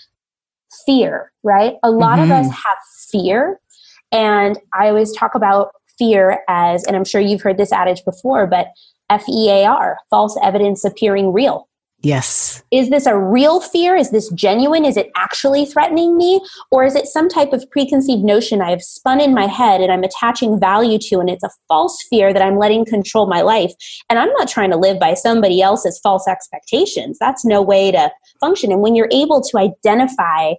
fear, 0.86 1.32
right? 1.44 1.76
A 1.84 1.92
lot 1.92 2.20
mm-hmm. 2.20 2.32
of 2.32 2.32
us 2.32 2.46
mm-hmm. 2.48 2.56
have 2.56 2.78
fear. 3.12 3.60
And 4.12 4.58
I 4.74 4.88
always 4.88 5.16
talk 5.16 5.36
about 5.36 5.70
fear 6.00 6.40
as, 6.48 6.84
and 6.86 6.96
I'm 6.96 7.06
sure 7.06 7.22
you've 7.22 7.44
heard 7.44 7.58
this 7.58 7.72
adage 7.72 8.04
before, 8.04 8.48
but 8.48 8.70
F 9.12 9.24
E 9.30 9.50
A 9.52 9.66
R, 9.66 9.98
false 10.10 10.36
evidence 10.42 10.84
appearing 10.84 11.32
real 11.32 11.69
Yes. 12.02 12.64
Is 12.72 12.90
this 12.90 13.06
a 13.06 13.18
real 13.18 13.60
fear? 13.60 13.96
Is 13.96 14.12
this 14.12 14.30
genuine? 14.30 14.86
Is 14.86 14.96
it 14.96 15.12
actually 15.18 15.66
threatening 15.66 16.16
me? 16.16 16.42
Or 16.72 16.86
is 16.86 16.96
it 16.96 17.08
some 17.08 17.28
type 17.28 17.52
of 17.52 17.70
preconceived 17.72 18.24
notion 18.24 18.62
I 18.62 18.70
have 18.70 18.82
spun 18.82 19.20
in 19.20 19.34
my 19.34 19.48
head 19.48 19.82
and 19.82 19.92
I'm 19.92 20.04
attaching 20.04 20.60
value 20.60 20.98
to, 20.98 21.20
and 21.20 21.30
it's 21.30 21.44
a 21.44 21.50
false 21.68 22.02
fear 22.10 22.32
that 22.32 22.42
I'm 22.42 22.58
letting 22.58 22.86
control 22.86 23.28
my 23.28 23.42
life? 23.42 23.74
And 24.10 24.18
I'm 24.18 24.32
not 24.34 24.48
trying 24.48 24.72
to 24.72 24.78
live 24.78 24.98
by 24.98 25.14
somebody 25.14 25.62
else's 25.62 26.00
false 26.02 26.26
expectations. 26.26 27.18
That's 27.20 27.44
no 27.44 27.62
way 27.62 27.92
to 27.92 28.10
function. 28.40 28.72
And 28.72 28.82
when 28.82 28.96
you're 28.96 29.10
able 29.12 29.42
to 29.42 29.58
identify 29.58 30.54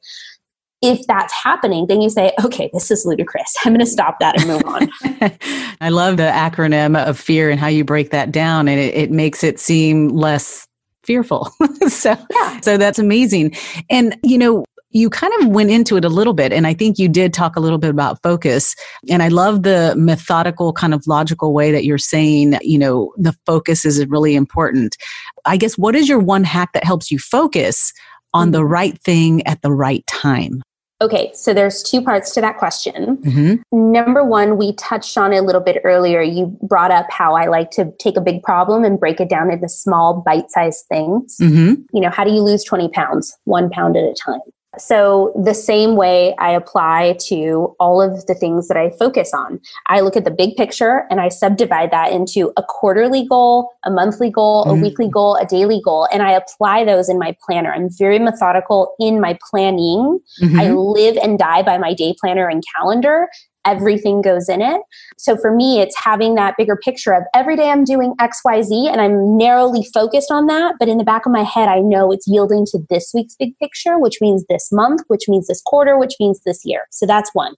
if 0.83 1.07
that's 1.07 1.33
happening, 1.33 1.87
then 1.87 2.01
you 2.01 2.09
say, 2.09 2.33
okay, 2.43 2.71
this 2.73 2.91
is 2.91 3.05
ludicrous. 3.05 3.55
I'm 3.65 3.73
going 3.73 3.81
to 3.81 3.87
stop 3.87 4.19
that 4.21 4.41
and 4.41 4.49
move 4.49 4.65
on. 4.65 4.91
I 5.81 5.91
love 5.91 6.17
the 6.17 6.23
acronym 6.23 7.03
of 7.03 7.19
fear 7.19 7.51
and 7.51 7.61
how 7.61 7.67
you 7.67 7.85
break 7.85 8.11
that 8.11 8.33
down, 8.33 8.67
and 8.67 8.81
it, 8.81 8.95
it 8.95 9.11
makes 9.11 9.45
it 9.45 9.61
seem 9.61 10.09
less 10.09 10.67
fearful. 11.05 11.51
so, 11.89 12.17
yeah. 12.31 12.61
so 12.61 12.77
that's 12.77 12.99
amazing. 12.99 13.55
And, 13.89 14.17
you 14.23 14.39
know, 14.39 14.65
you 14.93 15.09
kind 15.09 15.33
of 15.41 15.49
went 15.49 15.71
into 15.71 15.97
it 15.97 16.05
a 16.05 16.09
little 16.09 16.33
bit 16.33 16.53
and 16.53 16.67
i 16.67 16.75
think 16.75 16.99
you 16.99 17.09
did 17.09 17.33
talk 17.33 17.57
a 17.57 17.61
little 17.61 17.79
bit 17.79 17.91
about 17.91 18.21
focus 18.23 18.75
and 19.09 19.23
i 19.23 19.29
love 19.29 19.63
the 19.63 19.95
methodical 19.97 20.73
kind 20.73 20.93
of 20.93 21.07
logical 21.07 21.55
way 21.55 21.71
that 21.71 21.85
you're 21.85 21.99
saying 21.99 22.59
you 22.61 22.79
know 22.79 23.13
the 23.17 23.35
focus 23.47 23.85
is 23.85 24.05
really 24.07 24.35
important 24.35 24.97
i 25.45 25.57
guess 25.57 25.79
what 25.79 25.95
is 25.95 26.09
your 26.09 26.19
one 26.19 26.45
hack 26.45 26.73
that 26.73 26.85
helps 26.85 27.11
you 27.11 27.19
focus 27.19 27.93
on 28.35 28.51
the 28.51 28.59
mm-hmm. 28.59 28.73
right 28.73 29.03
thing 29.03 29.47
at 29.47 29.63
the 29.63 29.73
right 29.73 30.05
time 30.07 30.61
Okay, 31.03 31.31
so 31.35 31.55
there's 31.55 31.83
two 31.83 32.03
parts 32.03 32.33
to 32.35 32.43
that 32.43 32.59
question. 32.59 33.17
Mm-hmm. 33.19 33.93
Number 33.93 34.23
one, 34.23 34.59
we 34.59 34.75
touched 34.75 35.17
on 35.17 35.33
it 35.33 35.39
a 35.39 35.43
little 35.43 35.61
bit 35.63 35.81
earlier. 35.83 36.21
You 36.21 36.59
brought 36.63 36.91
up 36.91 37.07
how 37.11 37.35
I 37.35 37.47
like 37.47 37.71
to 37.73 37.91
take 37.99 38.19
a 38.19 38.21
big 38.21 38.43
problem 38.43 38.85
and 38.85 39.01
break 39.01 39.19
it 39.19 39.31
down 39.31 39.51
into 39.51 39.69
small, 39.69 40.23
bite 40.25 40.51
sized 40.51 40.85
things. 40.91 41.39
Mm-hmm. 41.41 41.83
You 41.95 42.01
know, 42.03 42.11
how 42.11 42.25
do 42.25 42.31
you 42.31 42.41
lose 42.41 42.65
20 42.65 42.91
pounds? 42.91 43.35
One 43.45 43.71
pound 43.71 43.97
at 43.97 44.05
a 44.05 44.15
time. 44.15 44.41
So, 44.81 45.33
the 45.41 45.55
same 45.55 45.95
way 45.95 46.35
I 46.39 46.53
apply 46.53 47.17
to 47.27 47.75
all 47.79 48.01
of 48.01 48.27
the 48.27 48.35
things 48.35 48.69
that 48.69 48.77
I 48.77 48.91
focus 48.91 49.33
on. 49.35 49.61
I 49.89 50.01
look 50.01 50.17
at 50.17 50.25
the 50.25 50.31
big 50.31 50.57
picture 50.57 51.07
and 51.11 51.21
I 51.21 51.29
subdivide 51.29 51.91
that 51.91 52.13
into 52.13 52.53
a 52.57 52.63
quarterly 52.63 53.27
goal, 53.27 53.71
a 53.85 53.91
monthly 53.91 54.31
goal, 54.31 54.65
mm-hmm. 54.65 54.79
a 54.79 54.83
weekly 54.83 55.09
goal, 55.09 55.37
a 55.37 55.47
daily 55.47 55.81
goal, 55.85 56.09
and 56.13 56.23
I 56.23 56.33
apply 56.33 56.85
those 56.85 57.09
in 57.09 57.19
my 57.19 57.37
planner. 57.45 57.73
I'm 57.73 57.91
very 57.91 58.19
methodical 58.19 58.95
in 58.99 59.21
my 59.21 59.39
planning. 59.51 60.21
Mm-hmm. 60.43 60.59
I 60.59 60.71
live 60.71 61.17
and 61.19 61.39
die 61.39 61.63
by 61.63 61.79
my 61.79 61.95
day 61.95 62.15
planner 62.19 62.49
and 62.49 62.65
calendar 62.75 63.29
everything 63.65 64.23
goes 64.23 64.49
in 64.49 64.63
it. 64.63 64.81
So 65.19 65.37
for 65.37 65.55
me, 65.55 65.81
it's 65.81 65.97
having 66.03 66.35
that 66.35 66.55
bigger 66.57 66.77
picture 66.77 67.13
of 67.13 67.25
every 67.35 67.57
day 67.57 67.71
I'm 67.71 67.85
doing 67.85 68.15
XYZ 68.21 68.91
and 68.91 69.01
I'm 69.01 69.37
narrowly 69.37 69.87
focused 69.93 70.31
on 70.31 70.47
that. 70.47 70.77
But 70.79 70.89
in 70.89 70.99
the 70.99 71.05
back 71.05 71.27
of 71.27 71.33
my 71.33 71.43
head, 71.43 71.69
I 71.69 71.81
know 71.81 72.11
it's 72.13 72.27
yielding 72.27 72.67
to 72.67 72.79
this 72.89 73.13
week's 73.15 73.37
big 73.37 73.57
picture, 73.59 73.99
which 73.99 74.19
means 74.21 74.45
this 74.49 74.71
month, 74.73 75.03
which 75.09 75.29
means 75.29 75.47
this 75.47 75.63
quarter, 75.63 75.99
which 75.99 76.15
means 76.19 76.41
this 76.45 76.63
year. 76.65 76.87
So 76.91 77.07
that's 77.07 77.31
one. 77.35 77.55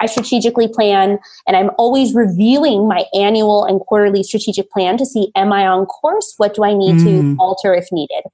I 0.00 0.06
strategically 0.06 0.68
plan 0.68 1.18
and 1.46 1.56
I'm 1.56 1.70
always 1.78 2.14
reviewing 2.14 2.88
my 2.88 3.04
annual 3.14 3.64
and 3.64 3.80
quarterly 3.80 4.22
strategic 4.22 4.70
plan 4.70 4.96
to 4.98 5.06
see 5.06 5.30
am 5.34 5.52
I 5.52 5.66
on 5.66 5.86
course? 5.86 6.34
What 6.36 6.54
do 6.54 6.64
I 6.64 6.74
need 6.74 6.96
mm. 6.96 7.04
to 7.04 7.36
alter 7.38 7.74
if 7.74 7.88
needed? 7.92 8.24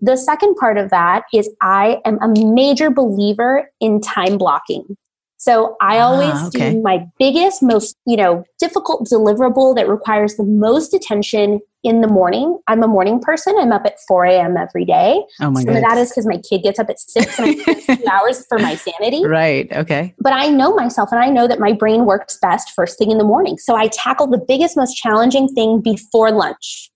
The 0.00 0.16
second 0.16 0.54
part 0.56 0.78
of 0.78 0.90
that 0.90 1.24
is 1.34 1.50
I 1.60 2.00
am 2.04 2.18
a 2.22 2.28
major 2.28 2.90
believer 2.90 3.70
in 3.80 4.00
time 4.00 4.38
blocking. 4.38 4.96
So 5.38 5.76
I 5.80 5.98
ah, 5.98 6.08
always 6.08 6.48
okay. 6.48 6.72
do 6.72 6.82
my 6.82 7.06
biggest, 7.18 7.62
most, 7.62 7.96
you 8.06 8.16
know, 8.16 8.44
difficult 8.58 9.08
deliverable 9.08 9.74
that 9.76 9.88
requires 9.88 10.34
the 10.34 10.44
most 10.44 10.92
attention 10.92 11.60
in 11.84 12.00
the 12.00 12.08
morning. 12.08 12.58
I'm 12.66 12.82
a 12.82 12.88
morning 12.88 13.20
person. 13.20 13.54
I'm 13.56 13.70
up 13.70 13.86
at 13.86 14.00
4 14.08 14.26
a.m. 14.26 14.56
every 14.56 14.84
day. 14.84 15.22
Oh 15.40 15.50
my 15.50 15.62
Some 15.62 15.76
of 15.76 15.82
that 15.82 15.96
is 15.96 16.10
because 16.10 16.26
my 16.26 16.38
kid 16.38 16.64
gets 16.64 16.80
up 16.80 16.90
at 16.90 16.98
six 16.98 17.38
and 17.38 17.50
I 17.50 17.54
take 17.54 17.86
two 17.86 18.04
hours 18.10 18.44
for 18.48 18.58
my 18.58 18.74
sanity. 18.74 19.24
Right. 19.24 19.72
Okay. 19.72 20.12
But 20.18 20.32
I 20.32 20.48
know 20.48 20.74
myself 20.74 21.12
and 21.12 21.20
I 21.20 21.30
know 21.30 21.46
that 21.46 21.60
my 21.60 21.72
brain 21.72 22.04
works 22.04 22.36
best 22.42 22.72
first 22.74 22.98
thing 22.98 23.12
in 23.12 23.18
the 23.18 23.24
morning. 23.24 23.58
So 23.58 23.76
I 23.76 23.86
tackle 23.88 24.26
the 24.26 24.44
biggest, 24.46 24.76
most 24.76 24.96
challenging 24.96 25.46
thing 25.48 25.80
before 25.80 26.32
lunch. 26.32 26.90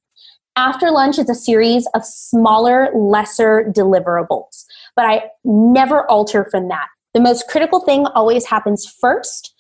After 0.57 0.91
lunch 0.91 1.19
is 1.19 1.31
a 1.31 1.35
series 1.35 1.87
of 1.95 2.05
smaller, 2.05 2.91
lesser 2.95 3.73
deliverables. 3.75 4.65
But 4.97 5.07
I 5.07 5.31
never 5.45 6.11
alter 6.11 6.47
from 6.51 6.69
that. 6.69 6.89
The 7.15 7.21
most 7.21 7.49
critical 7.49 7.81
thing 7.81 8.07
always 8.07 8.47
happens 8.47 8.87
first. 9.01 9.55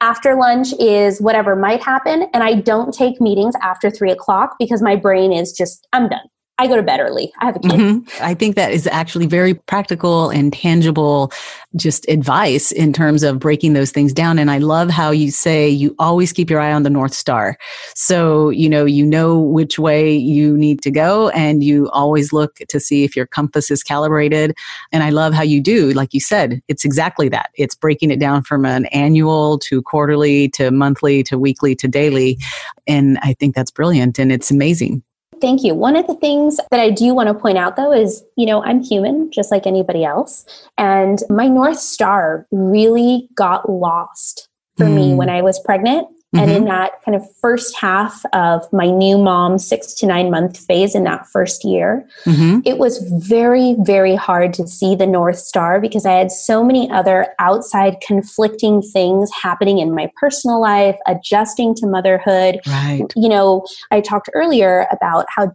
After 0.00 0.34
lunch 0.34 0.72
is 0.78 1.20
whatever 1.20 1.56
might 1.56 1.82
happen. 1.82 2.26
And 2.32 2.42
I 2.42 2.54
don't 2.54 2.92
take 2.92 3.20
meetings 3.20 3.54
after 3.62 3.90
three 3.90 4.10
o'clock 4.10 4.56
because 4.58 4.82
my 4.82 4.96
brain 4.96 5.32
is 5.32 5.52
just, 5.52 5.86
I'm 5.92 6.08
done. 6.08 6.28
I 6.58 6.66
go 6.68 6.76
to 6.76 6.82
bed 6.82 7.00
early. 7.00 7.32
I 7.38 7.46
have 7.46 7.56
a 7.56 7.60
kid. 7.60 7.72
Mm-hmm. 7.72 8.24
I 8.24 8.32
think 8.32 8.56
that 8.56 8.72
is 8.72 8.86
actually 8.86 9.26
very 9.26 9.52
practical 9.52 10.30
and 10.30 10.50
tangible, 10.54 11.30
just 11.76 12.08
advice 12.08 12.72
in 12.72 12.94
terms 12.94 13.22
of 13.22 13.38
breaking 13.38 13.74
those 13.74 13.90
things 13.90 14.14
down. 14.14 14.38
And 14.38 14.50
I 14.50 14.56
love 14.56 14.88
how 14.88 15.10
you 15.10 15.30
say 15.30 15.68
you 15.68 15.94
always 15.98 16.32
keep 16.32 16.48
your 16.48 16.60
eye 16.60 16.72
on 16.72 16.82
the 16.82 16.88
North 16.88 17.12
Star. 17.12 17.58
So, 17.94 18.48
you 18.48 18.70
know, 18.70 18.86
you 18.86 19.04
know 19.04 19.38
which 19.38 19.78
way 19.78 20.14
you 20.14 20.56
need 20.56 20.80
to 20.82 20.90
go 20.90 21.28
and 21.30 21.62
you 21.62 21.90
always 21.90 22.32
look 22.32 22.56
to 22.68 22.80
see 22.80 23.04
if 23.04 23.14
your 23.14 23.26
compass 23.26 23.70
is 23.70 23.82
calibrated. 23.82 24.56
And 24.92 25.02
I 25.02 25.10
love 25.10 25.34
how 25.34 25.42
you 25.42 25.60
do, 25.60 25.92
like 25.92 26.14
you 26.14 26.20
said, 26.20 26.62
it's 26.68 26.86
exactly 26.86 27.28
that. 27.28 27.50
It's 27.56 27.74
breaking 27.74 28.10
it 28.10 28.18
down 28.18 28.42
from 28.42 28.64
an 28.64 28.86
annual 28.86 29.58
to 29.58 29.82
quarterly 29.82 30.48
to 30.50 30.70
monthly 30.70 31.22
to 31.24 31.38
weekly 31.38 31.74
to 31.76 31.86
daily. 31.86 32.38
And 32.86 33.18
I 33.20 33.34
think 33.34 33.54
that's 33.54 33.70
brilliant 33.70 34.18
and 34.18 34.32
it's 34.32 34.50
amazing. 34.50 35.02
Thank 35.40 35.62
you. 35.64 35.74
One 35.74 35.96
of 35.96 36.06
the 36.06 36.14
things 36.14 36.58
that 36.70 36.80
I 36.80 36.90
do 36.90 37.14
want 37.14 37.28
to 37.28 37.34
point 37.34 37.58
out 37.58 37.76
though 37.76 37.92
is, 37.92 38.24
you 38.36 38.46
know, 38.46 38.62
I'm 38.62 38.82
human 38.82 39.30
just 39.30 39.50
like 39.50 39.66
anybody 39.66 40.04
else. 40.04 40.44
And 40.78 41.18
my 41.28 41.46
North 41.46 41.78
Star 41.78 42.46
really 42.50 43.28
got 43.34 43.68
lost 43.68 44.48
for 44.76 44.86
mm. 44.86 44.94
me 44.94 45.14
when 45.14 45.28
I 45.28 45.42
was 45.42 45.58
pregnant 45.60 46.08
Mm-hmm. 46.36 46.42
And 46.42 46.50
in 46.50 46.56
mm-hmm. 46.58 46.68
that 46.68 47.02
kind 47.04 47.16
of 47.16 47.24
first 47.40 47.76
half 47.76 48.24
of 48.32 48.70
my 48.72 48.86
new 48.90 49.18
mom 49.18 49.58
six 49.58 49.94
to 49.94 50.06
nine 50.06 50.30
month 50.30 50.58
phase 50.58 50.94
in 50.94 51.04
that 51.04 51.26
first 51.26 51.64
year, 51.64 52.06
mm-hmm. 52.24 52.60
it 52.64 52.78
was 52.78 52.98
very, 53.28 53.76
very 53.80 54.14
hard 54.14 54.52
to 54.54 54.66
see 54.66 54.94
the 54.94 55.06
North 55.06 55.38
Star 55.38 55.80
because 55.80 56.06
I 56.06 56.12
had 56.12 56.30
so 56.30 56.62
many 56.62 56.90
other 56.90 57.28
outside 57.38 57.96
conflicting 58.06 58.82
things 58.82 59.30
happening 59.42 59.78
in 59.78 59.94
my 59.94 60.10
personal 60.20 60.60
life, 60.60 60.96
adjusting 61.06 61.74
to 61.76 61.86
motherhood. 61.86 62.60
Right. 62.66 63.04
You 63.16 63.28
know, 63.28 63.66
I 63.90 64.00
talked 64.00 64.30
earlier 64.34 64.86
about 64.92 65.26
how 65.34 65.52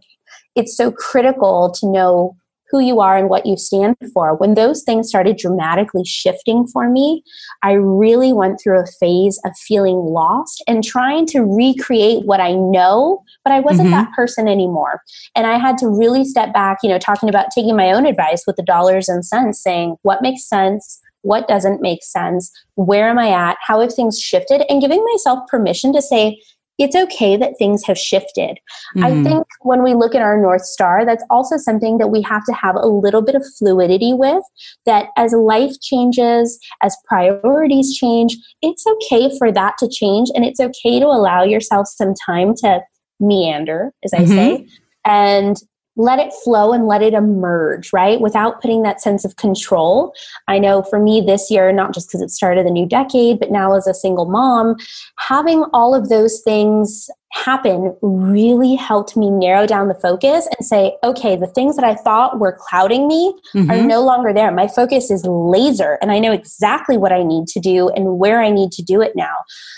it's 0.54 0.76
so 0.76 0.92
critical 0.92 1.72
to 1.80 1.86
know 1.86 2.36
who 2.72 2.80
you 2.80 3.00
are 3.00 3.16
and 3.16 3.28
what 3.28 3.46
you 3.46 3.56
stand 3.56 3.96
for. 4.12 4.34
When 4.34 4.54
those 4.54 4.82
things 4.82 5.08
started 5.08 5.36
dramatically 5.36 6.04
shifting 6.04 6.66
for 6.66 6.90
me, 6.90 7.22
I 7.62 7.72
really 7.72 8.32
went 8.32 8.58
through 8.60 8.80
a 8.80 8.86
phase 8.98 9.38
of 9.44 9.52
feeling 9.58 9.96
lost 9.96 10.64
and 10.66 10.82
trying 10.82 11.26
to 11.26 11.40
recreate 11.40 12.24
what 12.24 12.40
I 12.40 12.54
know, 12.54 13.22
but 13.44 13.52
I 13.52 13.60
wasn't 13.60 13.90
mm-hmm. 13.90 14.04
that 14.04 14.12
person 14.14 14.48
anymore. 14.48 15.02
And 15.36 15.46
I 15.46 15.58
had 15.58 15.76
to 15.78 15.88
really 15.88 16.24
step 16.24 16.54
back, 16.54 16.78
you 16.82 16.88
know, 16.88 16.98
talking 16.98 17.28
about 17.28 17.50
taking 17.54 17.76
my 17.76 17.92
own 17.92 18.06
advice 18.06 18.44
with 18.46 18.56
the 18.56 18.62
dollars 18.62 19.08
and 19.08 19.24
cents, 19.24 19.62
saying 19.62 19.96
what 20.02 20.22
makes 20.22 20.48
sense, 20.48 20.98
what 21.22 21.48
doesn't 21.48 21.80
make 21.80 22.02
sense, 22.02 22.50
where 22.74 23.08
am 23.08 23.18
I 23.18 23.30
at, 23.30 23.56
how 23.60 23.80
have 23.80 23.94
things 23.94 24.20
shifted, 24.20 24.64
and 24.68 24.80
giving 24.80 25.04
myself 25.04 25.40
permission 25.48 25.92
to 25.92 26.02
say, 26.02 26.40
it's 26.78 26.96
okay 26.96 27.36
that 27.36 27.54
things 27.58 27.84
have 27.84 27.98
shifted. 27.98 28.58
Mm-hmm. 28.96 29.04
I 29.04 29.22
think 29.22 29.46
when 29.60 29.82
we 29.82 29.94
look 29.94 30.14
at 30.14 30.22
our 30.22 30.40
North 30.40 30.64
Star, 30.64 31.04
that's 31.04 31.24
also 31.30 31.56
something 31.56 31.98
that 31.98 32.08
we 32.08 32.22
have 32.22 32.44
to 32.46 32.52
have 32.52 32.76
a 32.76 32.86
little 32.86 33.22
bit 33.22 33.34
of 33.34 33.44
fluidity 33.58 34.14
with. 34.14 34.42
That 34.86 35.08
as 35.16 35.32
life 35.32 35.72
changes, 35.80 36.58
as 36.82 36.96
priorities 37.06 37.96
change, 37.96 38.36
it's 38.62 38.84
okay 38.86 39.30
for 39.38 39.52
that 39.52 39.74
to 39.78 39.88
change. 39.88 40.30
And 40.34 40.44
it's 40.44 40.60
okay 40.60 40.98
to 40.98 41.06
allow 41.06 41.42
yourself 41.42 41.86
some 41.88 42.14
time 42.14 42.54
to 42.56 42.80
meander, 43.20 43.92
as 44.04 44.12
I 44.12 44.18
mm-hmm. 44.18 44.28
say, 44.28 44.66
and 45.04 45.56
let 45.96 46.18
it 46.18 46.32
flow 46.42 46.72
and 46.72 46.86
let 46.86 47.02
it 47.02 47.12
emerge, 47.12 47.92
right? 47.92 48.20
Without 48.20 48.62
putting 48.62 48.82
that 48.82 49.00
sense 49.00 49.24
of 49.24 49.36
control. 49.36 50.14
I 50.48 50.58
know 50.58 50.82
for 50.82 50.98
me 50.98 51.20
this 51.20 51.50
year, 51.50 51.70
not 51.72 51.92
just 51.92 52.08
because 52.08 52.22
it 52.22 52.30
started 52.30 52.64
a 52.64 52.70
new 52.70 52.86
decade, 52.86 53.38
but 53.38 53.50
now 53.50 53.74
as 53.74 53.86
a 53.86 53.94
single 53.94 54.24
mom, 54.24 54.76
having 55.18 55.64
all 55.74 55.94
of 55.94 56.08
those 56.08 56.40
things 56.40 57.10
happen 57.32 57.94
really 58.02 58.74
helped 58.74 59.16
me 59.16 59.30
narrow 59.30 59.66
down 59.66 59.88
the 59.88 59.94
focus 59.94 60.46
and 60.46 60.66
say, 60.66 60.96
okay, 61.02 61.34
the 61.36 61.46
things 61.46 61.76
that 61.76 61.84
I 61.84 61.94
thought 61.94 62.38
were 62.38 62.56
clouding 62.58 63.08
me 63.08 63.34
mm-hmm. 63.54 63.70
are 63.70 63.82
no 63.82 64.02
longer 64.02 64.32
there. 64.32 64.50
My 64.52 64.68
focus 64.68 65.10
is 65.10 65.24
laser 65.24 65.98
and 66.02 66.12
I 66.12 66.18
know 66.18 66.32
exactly 66.32 66.96
what 66.96 67.12
I 67.12 67.22
need 67.22 67.48
to 67.48 67.60
do 67.60 67.88
and 67.90 68.18
where 68.18 68.42
I 68.42 68.50
need 68.50 68.70
to 68.72 68.82
do 68.82 69.00
it 69.00 69.12
now. 69.16 69.34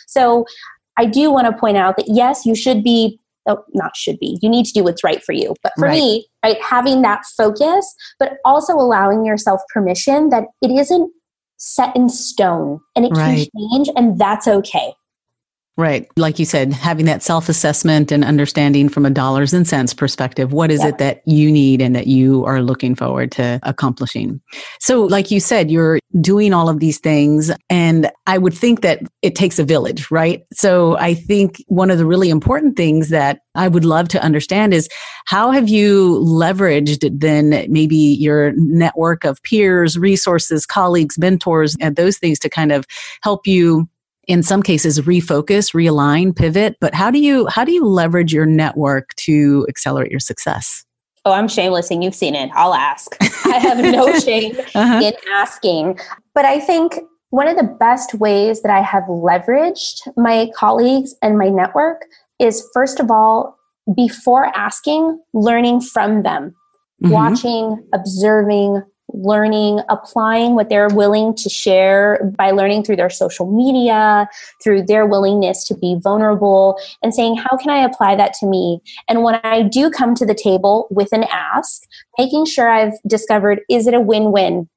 So 0.07 0.47
I 0.97 1.07
do 1.07 1.31
want 1.31 1.47
to 1.47 1.59
point 1.59 1.77
out 1.77 1.97
that 1.97 2.07
yes, 2.09 2.45
you 2.45 2.55
should 2.55 2.83
be 2.83 3.21
oh, 3.47 3.65
not 3.73 3.97
should 3.97 4.19
be. 4.19 4.39
You 4.43 4.49
need 4.49 4.67
to 4.67 4.73
do 4.73 4.85
what's 4.85 5.05
right 5.05 5.23
for 5.23 5.33
you. 5.33 5.55
But 5.63 5.73
for 5.77 5.87
right. 5.87 5.93
me, 5.95 6.27
right, 6.45 6.61
having 6.63 7.03
that 7.03 7.23
focus, 7.37 7.95
but 8.19 8.39
also 8.45 8.75
allowing 8.75 9.25
yourself 9.25 9.61
permission 9.73 10.31
that 10.31 10.45
it 10.63 10.71
isn't 10.71 11.11
set 11.57 11.95
in 11.97 12.09
stone 12.09 12.81
and 12.95 13.05
it 13.05 13.13
right. 13.13 13.49
can 13.53 13.71
change 13.73 13.89
and 13.97 14.19
that's 14.19 14.47
okay. 14.47 14.95
Right. 15.77 16.07
Like 16.17 16.39
you 16.39 16.45
said, 16.45 16.73
having 16.73 17.07
that 17.07 17.23
self 17.23 17.49
assessment 17.49 18.13
and 18.13 18.25
understanding 18.25 18.89
from 18.89 19.05
a 19.05 19.11
dollars 19.11 19.53
and 19.53 19.67
cents 19.67 19.93
perspective, 19.93 20.53
what 20.53 20.71
is 20.71 20.81
yeah. 20.81 20.91
it 20.91 20.99
that 20.99 21.23
you 21.27 21.51
need 21.51 21.83
and 21.83 21.97
that 21.97 22.07
you 22.07 22.45
are 22.45 22.63
looking 22.63 22.95
forward 22.95 23.33
to 23.33 23.59
accomplishing? 23.65 24.41
So, 24.79 25.03
like 25.03 25.33
you 25.33 25.41
said, 25.41 25.73
you're 25.73 25.99
doing 26.21 26.55
all 26.55 26.69
of 26.69 26.79
these 26.79 26.99
things. 26.99 27.51
And 27.71 28.09
I 28.29 28.39
would 28.39 28.55
think 28.55 28.83
that 28.83 29.01
it 29.23 29.35
takes 29.35 29.59
a 29.59 29.65
village, 29.65 30.13
right? 30.13 30.45
So, 30.53 30.97
I 30.99 31.15
think 31.15 31.61
one 31.67 31.91
of 31.91 31.99
the 31.99 32.07
really 32.07 32.31
important 32.31 32.77
things 32.77 33.09
that 33.09 33.41
I 33.57 33.67
would 33.67 33.85
love 33.85 34.07
to 34.09 34.23
understand 34.23 34.75
is 34.75 34.89
how 35.27 35.51
have 35.51 35.69
you 35.69 36.21
leveraged 36.21 37.09
then 37.19 37.67
maybe 37.69 37.97
your 37.97 38.53
network 38.57 39.25
of 39.25 39.43
peers, 39.43 39.99
resources, 39.99 40.67
colleagues, 40.67 41.19
mentors, 41.19 41.77
and 41.81 41.97
those 41.97 42.19
things 42.19 42.39
to 42.41 42.49
kind 42.49 42.71
of 42.71 42.85
help 43.23 43.47
you 43.47 43.89
in 44.27 44.43
some 44.43 44.63
cases 44.63 45.01
refocus 45.01 45.75
realign 45.75 46.35
pivot 46.35 46.77
but 46.81 46.95
how 46.95 47.11
do 47.11 47.19
you 47.19 47.47
how 47.49 47.65
do 47.65 47.73
you 47.73 47.85
leverage 47.85 48.33
your 48.33 48.47
network 48.47 49.15
to 49.17 49.67
accelerate 49.69 50.11
your 50.11 50.21
success? 50.21 50.85
Oh 51.25 51.33
i'm 51.33 51.49
shameless 51.49 51.91
and 51.91 52.03
you've 52.03 52.15
seen 52.15 52.35
it. 52.35 52.51
I'll 52.55 52.75
ask. 52.75 53.17
I 53.47 53.59
have 53.59 53.79
no 53.79 54.19
shame 54.19 54.57
uh-huh. 54.75 55.01
in 55.03 55.13
asking. 55.33 55.99
But 56.35 56.45
i 56.45 56.61
think 56.61 56.99
one 57.31 57.49
of 57.49 57.57
the 57.57 57.65
best 57.65 58.15
ways 58.15 58.63
that 58.63 58.71
i 58.73 58.81
have 58.81 59.05
leveraged 59.05 60.01
my 60.17 60.51
colleagues 60.57 61.15
and 61.23 61.39
my 61.39 61.49
network 61.49 62.03
is 62.39 62.67
first 62.73 63.01
of 63.01 63.11
all 63.11 63.57
before 63.95 64.47
asking 64.57 65.21
learning 65.33 65.81
from 65.81 66.23
them. 66.23 66.55
Mm-hmm. 67.03 67.13
watching 67.13 67.89
observing 67.93 68.81
learning, 69.15 69.81
applying 69.89 70.55
what 70.55 70.69
they're 70.69 70.89
willing 70.89 71.35
to 71.37 71.49
share 71.49 72.33
by 72.37 72.51
learning 72.51 72.85
through 72.85 72.97
their 72.97 73.11
social 73.11 73.51
media, 73.51 74.29
through 74.63 74.83
their 74.83 75.07
willingness 75.07 75.65
to 75.65 75.75
be 75.75 75.97
vulnerable, 76.03 76.79
and 77.03 77.15
saying, 77.15 77.37
How 77.37 77.57
can 77.57 77.71
I 77.71 77.85
apply 77.85 78.17
that 78.17 78.35
to 78.41 78.47
me? 78.47 78.81
And 79.09 79.23
when 79.23 79.37
I 79.45 79.63
do 79.63 79.91
come 79.91 80.15
to 80.17 80.27
the 80.27 80.35
table 80.35 80.89
with 80.91 81.13
an 81.13 81.25
ask, 81.25 81.83
making 82.19 82.47
sure 82.47 82.69
I've 82.69 82.95
discovered 83.07 83.61
is 83.71 83.87
it 83.87 83.95
a 83.95 84.01
win 84.01 84.33
win? 84.33 84.69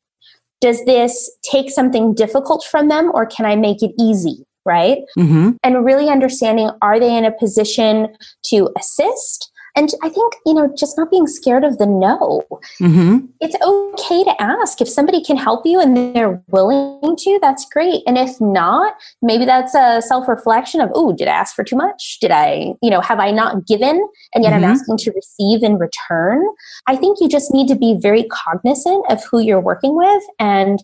Does 0.61 0.83
this 0.85 1.29
take 1.43 1.69
something 1.69 2.13
difficult 2.13 2.65
from 2.69 2.87
them 2.87 3.11
or 3.13 3.25
can 3.25 3.45
I 3.45 3.55
make 3.55 3.83
it 3.83 3.91
easy? 3.99 4.43
Right? 4.65 4.99
Mm-hmm. 5.17 5.51
And 5.63 5.85
really 5.85 6.09
understanding 6.09 6.71
are 6.81 6.99
they 6.99 7.15
in 7.15 7.23
a 7.23 7.31
position 7.31 8.09
to 8.45 8.69
assist? 8.77 9.51
And 9.77 9.91
I 10.01 10.09
think, 10.09 10.33
you 10.43 10.55
know, 10.55 10.73
just 10.75 10.97
not 10.97 11.11
being 11.11 11.27
scared 11.27 11.63
of 11.63 11.77
the 11.77 11.85
no. 11.85 12.43
Mm-hmm. 12.81 13.27
It's 13.39 13.55
okay 13.61 14.23
to 14.23 14.41
ask. 14.41 14.81
If 14.81 14.89
somebody 14.89 15.23
can 15.23 15.37
help 15.37 15.67
you 15.67 15.79
and 15.79 15.95
they're 16.15 16.43
willing 16.47 17.15
to, 17.15 17.39
that's 17.43 17.69
great. 17.69 18.01
And 18.07 18.17
if 18.17 18.41
not, 18.41 18.95
maybe 19.21 19.45
that's 19.45 19.75
a 19.75 20.01
self 20.01 20.27
reflection 20.27 20.81
of, 20.81 20.89
oh, 20.95 21.13
did 21.13 21.27
I 21.27 21.31
ask 21.31 21.55
for 21.55 21.63
too 21.63 21.75
much? 21.75 22.17
Did 22.19 22.31
I, 22.31 22.73
you 22.81 22.89
know, 22.89 23.01
have 23.01 23.19
I 23.19 23.29
not 23.29 23.67
given 23.67 24.03
and 24.33 24.43
yet 24.43 24.51
mm-hmm. 24.51 24.65
I'm 24.65 24.71
asking 24.71 24.97
to 24.97 25.11
receive 25.11 25.61
in 25.61 25.77
return? 25.77 26.43
I 26.87 26.95
think 26.95 27.19
you 27.21 27.29
just 27.29 27.53
need 27.53 27.67
to 27.67 27.75
be 27.75 27.95
very 27.99 28.23
cognizant 28.23 29.05
of 29.11 29.23
who 29.25 29.39
you're 29.39 29.61
working 29.61 29.95
with. 29.95 30.23
And 30.39 30.83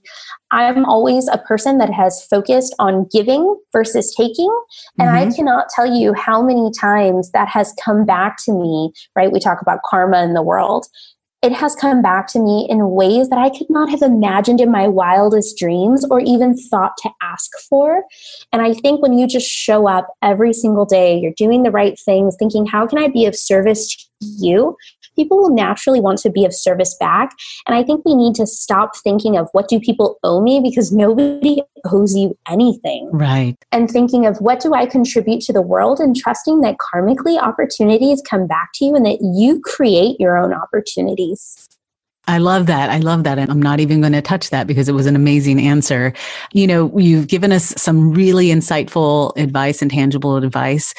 I'm 0.54 0.86
always 0.86 1.28
a 1.28 1.40
person 1.40 1.80
that 1.80 1.92
has 1.92 2.24
focused 2.30 2.76
on 2.78 3.08
giving 3.12 3.60
versus 3.72 4.14
taking. 4.16 4.56
And 5.00 5.10
mm-hmm. 5.10 5.32
I 5.32 5.36
cannot 5.36 5.68
tell 5.76 5.92
you 5.92 6.14
how 6.14 6.44
many 6.44 6.70
times 6.80 7.32
that 7.32 7.48
has 7.50 7.74
come 7.84 8.06
back 8.06 8.38
to 8.46 8.52
me, 8.54 8.94
right? 9.16 9.32
We 9.32 9.40
talk 9.40 9.62
about 9.62 9.80
karma 9.84 10.24
in 10.24 10.36
the 10.36 10.44
world. 10.44 10.86
It 11.42 11.52
has 11.52 11.76
come 11.76 12.02
back 12.02 12.28
to 12.28 12.40
me 12.40 12.68
in 12.70 12.92
ways 12.92 13.30
that 13.30 13.40
I 13.40 13.50
could 13.50 13.70
not 13.70 13.90
have 13.90 14.02
imagined 14.04 14.62
in 14.62 14.72
my 14.72 14.88
wildest 14.88 15.58
dreams 15.58 16.06
or 16.10 16.22
even 16.22 16.56
thought 16.56 16.94
to 17.00 17.10
ask 17.22 17.50
for. 17.68 18.04
And 18.54 18.62
I 18.62 18.74
think 18.76 19.02
when 19.02 19.18
you 19.18 19.28
just 19.28 19.50
show 19.50 19.90
up 19.90 20.08
every 20.22 20.54
single 20.54 20.86
day, 20.86 21.18
you're 21.18 21.34
doing 21.36 21.64
the 21.64 21.72
right 21.72 22.00
things, 22.00 22.38
thinking, 22.38 22.66
how 22.66 22.88
can 22.88 23.00
I 23.00 23.10
be 23.10 23.26
of 23.26 23.36
service 23.36 23.94
to 23.94 24.06
you? 24.22 24.78
People 25.16 25.38
will 25.38 25.54
naturally 25.54 26.00
want 26.00 26.20
to 26.20 26.30
be 26.30 26.46
of 26.46 26.54
service 26.54 26.96
back. 27.00 27.32
And 27.68 27.76
I 27.76 27.84
think 27.84 28.04
we 28.06 28.16
need 28.16 28.36
to 28.36 28.48
stop 28.48 28.96
thinking 28.98 29.38
of 29.38 29.48
what 29.52 29.68
do 29.68 29.80
people 29.80 30.20
owe 30.24 30.42
me 30.42 30.60
because 30.62 30.92
nobody 30.92 31.62
owes 31.86 32.16
you 32.16 32.38
anything. 32.50 33.10
Right. 33.12 33.56
And 33.72 33.90
thinking 33.90 34.26
of 34.26 34.38
what 34.38 34.60
do 34.60 34.74
I 34.74 34.86
contribute 34.86 35.42
to 35.42 35.54
the 35.54 35.62
world 35.62 36.00
and 36.00 36.16
trusting 36.16 36.62
that 36.62 36.78
karmically 36.78 37.40
opportunities 37.40 38.22
come 38.28 38.48
back 38.48 38.70
to 38.76 38.86
you 38.86 38.96
and 38.96 39.06
that 39.06 39.20
you 39.22 39.62
create 39.62 40.20
your 40.20 40.38
own 40.38 40.54
opportunities. 40.54 41.68
I 42.26 42.38
love 42.38 42.68
that. 42.68 42.90
I 42.90 43.00
love 43.00 43.26
that. 43.26 43.38
And 43.38 43.52
I'm 43.52 43.62
not 43.62 43.82
even 43.82 44.00
going 44.00 44.14
to 44.14 44.22
touch 44.22 44.50
that 44.50 44.66
because 44.66 44.88
it 44.88 44.94
was 44.94 45.08
an 45.08 45.16
amazing 45.16 45.60
answer. 45.60 46.14
You 46.54 46.68
know, 46.68 46.98
you've 46.98 47.28
given 47.28 47.52
us 47.52 47.74
some 47.76 48.14
really 48.14 48.48
insightful 48.48 49.36
advice 49.38 49.82
and 49.82 49.92
tangible 49.92 50.38
advice. 50.38 50.94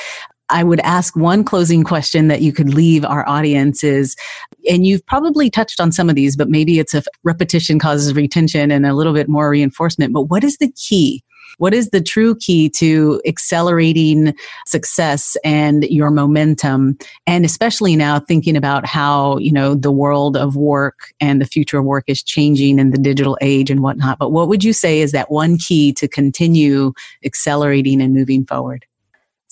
I 0.50 0.62
would 0.62 0.80
ask 0.80 1.16
one 1.16 1.44
closing 1.44 1.84
question 1.84 2.28
that 2.28 2.42
you 2.42 2.52
could 2.52 2.74
leave 2.74 3.04
our 3.04 3.26
audience 3.28 3.82
is, 3.82 4.14
and 4.70 4.86
you've 4.86 5.04
probably 5.06 5.50
touched 5.50 5.80
on 5.80 5.92
some 5.92 6.08
of 6.08 6.16
these, 6.16 6.36
but 6.36 6.50
maybe 6.50 6.78
it's 6.78 6.94
a 6.94 7.02
repetition 7.22 7.78
causes 7.78 8.14
retention 8.14 8.70
and 8.70 8.86
a 8.86 8.94
little 8.94 9.14
bit 9.14 9.28
more 9.28 9.50
reinforcement. 9.50 10.12
But 10.12 10.24
what 10.24 10.44
is 10.44 10.58
the 10.58 10.70
key? 10.72 11.22
What 11.58 11.72
is 11.72 11.90
the 11.90 12.00
true 12.00 12.34
key 12.34 12.68
to 12.70 13.22
accelerating 13.26 14.34
success 14.66 15.36
and 15.44 15.84
your 15.84 16.10
momentum? 16.10 16.98
And 17.26 17.44
especially 17.44 17.94
now 17.96 18.18
thinking 18.18 18.56
about 18.56 18.86
how, 18.86 19.38
you 19.38 19.52
know, 19.52 19.74
the 19.74 19.92
world 19.92 20.36
of 20.36 20.56
work 20.56 21.12
and 21.20 21.40
the 21.40 21.46
future 21.46 21.78
of 21.78 21.84
work 21.84 22.04
is 22.08 22.22
changing 22.22 22.78
in 22.78 22.90
the 22.90 22.98
digital 22.98 23.38
age 23.40 23.70
and 23.70 23.82
whatnot. 23.82 24.18
But 24.18 24.32
what 24.32 24.48
would 24.48 24.64
you 24.64 24.72
say 24.72 25.00
is 25.00 25.12
that 25.12 25.30
one 25.30 25.56
key 25.58 25.92
to 25.94 26.08
continue 26.08 26.92
accelerating 27.24 28.02
and 28.02 28.12
moving 28.12 28.44
forward? 28.44 28.84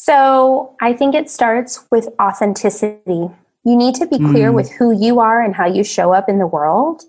So 0.04 0.74
I 0.80 0.94
think 0.94 1.14
it 1.14 1.30
starts 1.30 1.84
with 1.92 2.08
authenticity. 2.20 3.30
You 3.64 3.76
need 3.76 3.94
to 3.94 4.06
be 4.06 4.18
clear 4.18 4.50
mm. 4.50 4.54
with 4.54 4.68
who 4.72 4.90
you 4.90 5.20
are 5.20 5.40
and 5.40 5.54
how 5.54 5.66
you 5.66 5.84
show 5.84 6.12
up 6.12 6.28
in 6.28 6.40
the 6.40 6.46
world. 6.48 7.04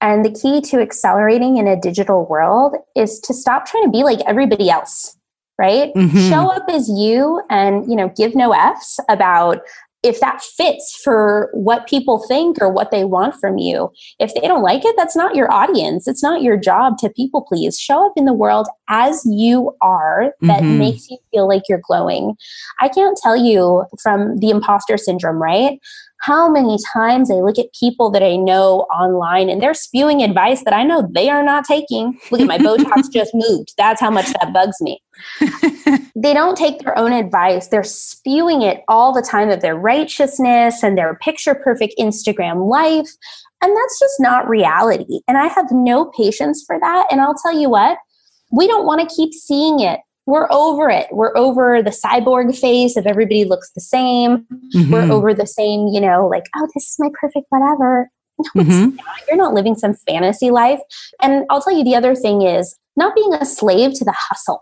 And 0.00 0.24
the 0.24 0.32
key 0.32 0.62
to 0.62 0.80
accelerating 0.80 1.58
in 1.58 1.66
a 1.66 1.78
digital 1.78 2.24
world 2.24 2.74
is 2.96 3.20
to 3.20 3.34
stop 3.34 3.66
trying 3.66 3.84
to 3.84 3.90
be 3.90 4.02
like 4.02 4.20
everybody 4.26 4.70
else, 4.70 5.14
right? 5.58 5.92
Mm-hmm. 5.92 6.30
Show 6.30 6.50
up 6.50 6.64
as 6.70 6.88
you 6.88 7.42
and, 7.50 7.86
you 7.86 7.94
know, 7.94 8.08
give 8.16 8.34
no 8.34 8.52
F's 8.52 8.98
about 9.10 9.60
if 10.02 10.20
that 10.20 10.42
fits 10.42 11.00
for 11.02 11.50
what 11.52 11.88
people 11.88 12.24
think 12.28 12.58
or 12.60 12.70
what 12.70 12.90
they 12.90 13.04
want 13.04 13.34
from 13.34 13.58
you. 13.58 13.90
If 14.20 14.32
they 14.34 14.46
don't 14.46 14.62
like 14.62 14.84
it, 14.84 14.94
that's 14.96 15.16
not 15.16 15.34
your 15.34 15.52
audience. 15.52 16.06
It's 16.06 16.22
not 16.22 16.42
your 16.42 16.56
job 16.56 16.98
to 16.98 17.10
people 17.10 17.42
please. 17.42 17.78
Show 17.78 18.06
up 18.06 18.12
in 18.16 18.24
the 18.24 18.32
world 18.32 18.68
as 18.88 19.22
you 19.26 19.74
are 19.82 20.32
that 20.42 20.62
mm-hmm. 20.62 20.78
makes 20.78 21.10
you 21.10 21.18
feel 21.32 21.48
like 21.48 21.62
you're 21.68 21.82
glowing. 21.86 22.36
I 22.80 22.88
can't 22.88 23.18
tell 23.20 23.36
you 23.36 23.84
from 24.00 24.36
the 24.38 24.50
imposter 24.50 24.96
syndrome, 24.96 25.42
right? 25.42 25.80
How 26.20 26.50
many 26.50 26.76
times 26.92 27.30
I 27.30 27.34
look 27.34 27.58
at 27.58 27.72
people 27.78 28.10
that 28.10 28.22
I 28.22 28.36
know 28.36 28.80
online 28.92 29.48
and 29.48 29.62
they're 29.62 29.74
spewing 29.74 30.22
advice 30.22 30.64
that 30.64 30.74
I 30.74 30.82
know 30.82 31.08
they 31.14 31.28
are 31.28 31.42
not 31.42 31.64
taking. 31.64 32.18
Look 32.30 32.40
at 32.40 32.46
my 32.46 32.58
Botox 32.58 33.10
just 33.12 33.32
moved. 33.34 33.74
That's 33.76 34.00
how 34.00 34.10
much 34.10 34.26
that 34.26 34.52
bugs 34.52 34.80
me. 34.80 35.00
they 36.16 36.34
don't 36.34 36.56
take 36.56 36.80
their 36.80 36.98
own 36.98 37.12
advice. 37.12 37.68
They're 37.68 37.84
spewing 37.84 38.62
it 38.62 38.82
all 38.88 39.12
the 39.12 39.22
time 39.22 39.48
of 39.50 39.60
their 39.60 39.76
righteousness 39.76 40.82
and 40.82 40.98
their 40.98 41.16
picture 41.16 41.54
perfect 41.54 41.94
Instagram 41.98 42.68
life. 42.68 43.08
And 43.62 43.76
that's 43.76 43.98
just 43.98 44.20
not 44.20 44.48
reality. 44.48 45.20
And 45.28 45.38
I 45.38 45.46
have 45.46 45.66
no 45.70 46.06
patience 46.16 46.64
for 46.66 46.78
that. 46.80 47.06
And 47.10 47.20
I'll 47.20 47.34
tell 47.34 47.58
you 47.58 47.70
what, 47.70 47.98
we 48.50 48.66
don't 48.66 48.86
want 48.86 49.08
to 49.08 49.14
keep 49.14 49.32
seeing 49.32 49.80
it 49.80 50.00
we're 50.28 50.46
over 50.50 50.90
it. 50.90 51.06
We're 51.10 51.34
over 51.38 51.82
the 51.82 51.88
cyborg 51.88 52.54
face 52.54 52.98
of 52.98 53.06
everybody 53.06 53.46
looks 53.46 53.70
the 53.74 53.80
same. 53.80 54.46
Mm-hmm. 54.74 54.92
We're 54.92 55.10
over 55.10 55.32
the 55.32 55.46
same, 55.46 55.88
you 55.88 56.02
know, 56.02 56.28
like, 56.28 56.44
oh, 56.54 56.68
this 56.74 56.84
is 56.84 56.96
my 56.98 57.08
perfect 57.18 57.46
whatever. 57.48 58.10
No, 58.54 58.62
mm-hmm. 58.62 58.96
not. 58.96 59.06
You're 59.26 59.38
not 59.38 59.54
living 59.54 59.74
some 59.74 59.94
fantasy 59.94 60.50
life. 60.50 60.80
And 61.22 61.46
I'll 61.48 61.62
tell 61.62 61.74
you 61.74 61.82
the 61.82 61.96
other 61.96 62.14
thing 62.14 62.42
is 62.42 62.76
not 62.94 63.14
being 63.14 63.32
a 63.32 63.46
slave 63.46 63.94
to 63.94 64.04
the 64.04 64.14
hustle. 64.14 64.60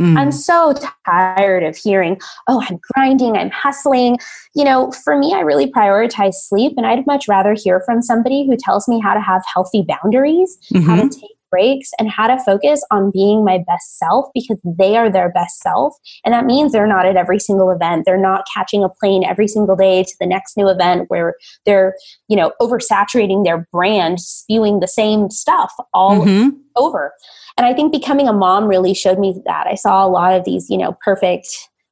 Mm. 0.00 0.18
I'm 0.18 0.32
so 0.32 0.74
tired 1.06 1.62
of 1.62 1.76
hearing, 1.76 2.20
oh, 2.48 2.62
I'm 2.68 2.80
grinding, 2.92 3.36
I'm 3.36 3.50
hustling. 3.50 4.18
You 4.56 4.64
know, 4.64 4.90
for 4.90 5.16
me, 5.16 5.34
I 5.34 5.40
really 5.40 5.70
prioritize 5.70 6.34
sleep, 6.34 6.74
and 6.76 6.84
I'd 6.84 7.06
much 7.06 7.28
rather 7.28 7.54
hear 7.54 7.80
from 7.86 8.02
somebody 8.02 8.44
who 8.44 8.56
tells 8.56 8.88
me 8.88 9.00
how 9.00 9.14
to 9.14 9.20
have 9.20 9.42
healthy 9.54 9.86
boundaries, 9.86 10.58
mm-hmm. 10.74 10.84
how 10.84 10.96
to 10.96 11.02
mm-hmm. 11.02 11.20
take 11.20 11.35
breaks 11.50 11.90
and 11.98 12.10
how 12.10 12.26
to 12.26 12.42
focus 12.44 12.84
on 12.90 13.10
being 13.10 13.44
my 13.44 13.58
best 13.66 13.98
self 13.98 14.26
because 14.34 14.58
they 14.64 14.96
are 14.96 15.10
their 15.10 15.30
best 15.32 15.60
self. 15.60 15.94
And 16.24 16.32
that 16.32 16.44
means 16.44 16.72
they're 16.72 16.86
not 16.86 17.06
at 17.06 17.16
every 17.16 17.38
single 17.38 17.70
event. 17.70 18.04
They're 18.04 18.16
not 18.16 18.44
catching 18.52 18.84
a 18.84 18.88
plane 18.88 19.24
every 19.24 19.48
single 19.48 19.76
day 19.76 20.04
to 20.04 20.14
the 20.20 20.26
next 20.26 20.56
new 20.56 20.68
event 20.68 21.08
where 21.08 21.34
they're, 21.64 21.94
you 22.28 22.36
know, 22.36 22.52
oversaturating 22.60 23.44
their 23.44 23.66
brand, 23.72 24.20
spewing 24.20 24.80
the 24.80 24.88
same 24.88 25.30
stuff 25.30 25.72
all 25.92 26.24
mm-hmm. 26.24 26.50
over. 26.76 27.12
And 27.56 27.66
I 27.66 27.72
think 27.72 27.92
becoming 27.92 28.28
a 28.28 28.32
mom 28.32 28.66
really 28.66 28.94
showed 28.94 29.18
me 29.18 29.40
that. 29.46 29.66
I 29.66 29.74
saw 29.74 30.06
a 30.06 30.08
lot 30.08 30.34
of 30.34 30.44
these, 30.44 30.68
you 30.68 30.76
know, 30.76 30.96
perfect, 31.04 31.48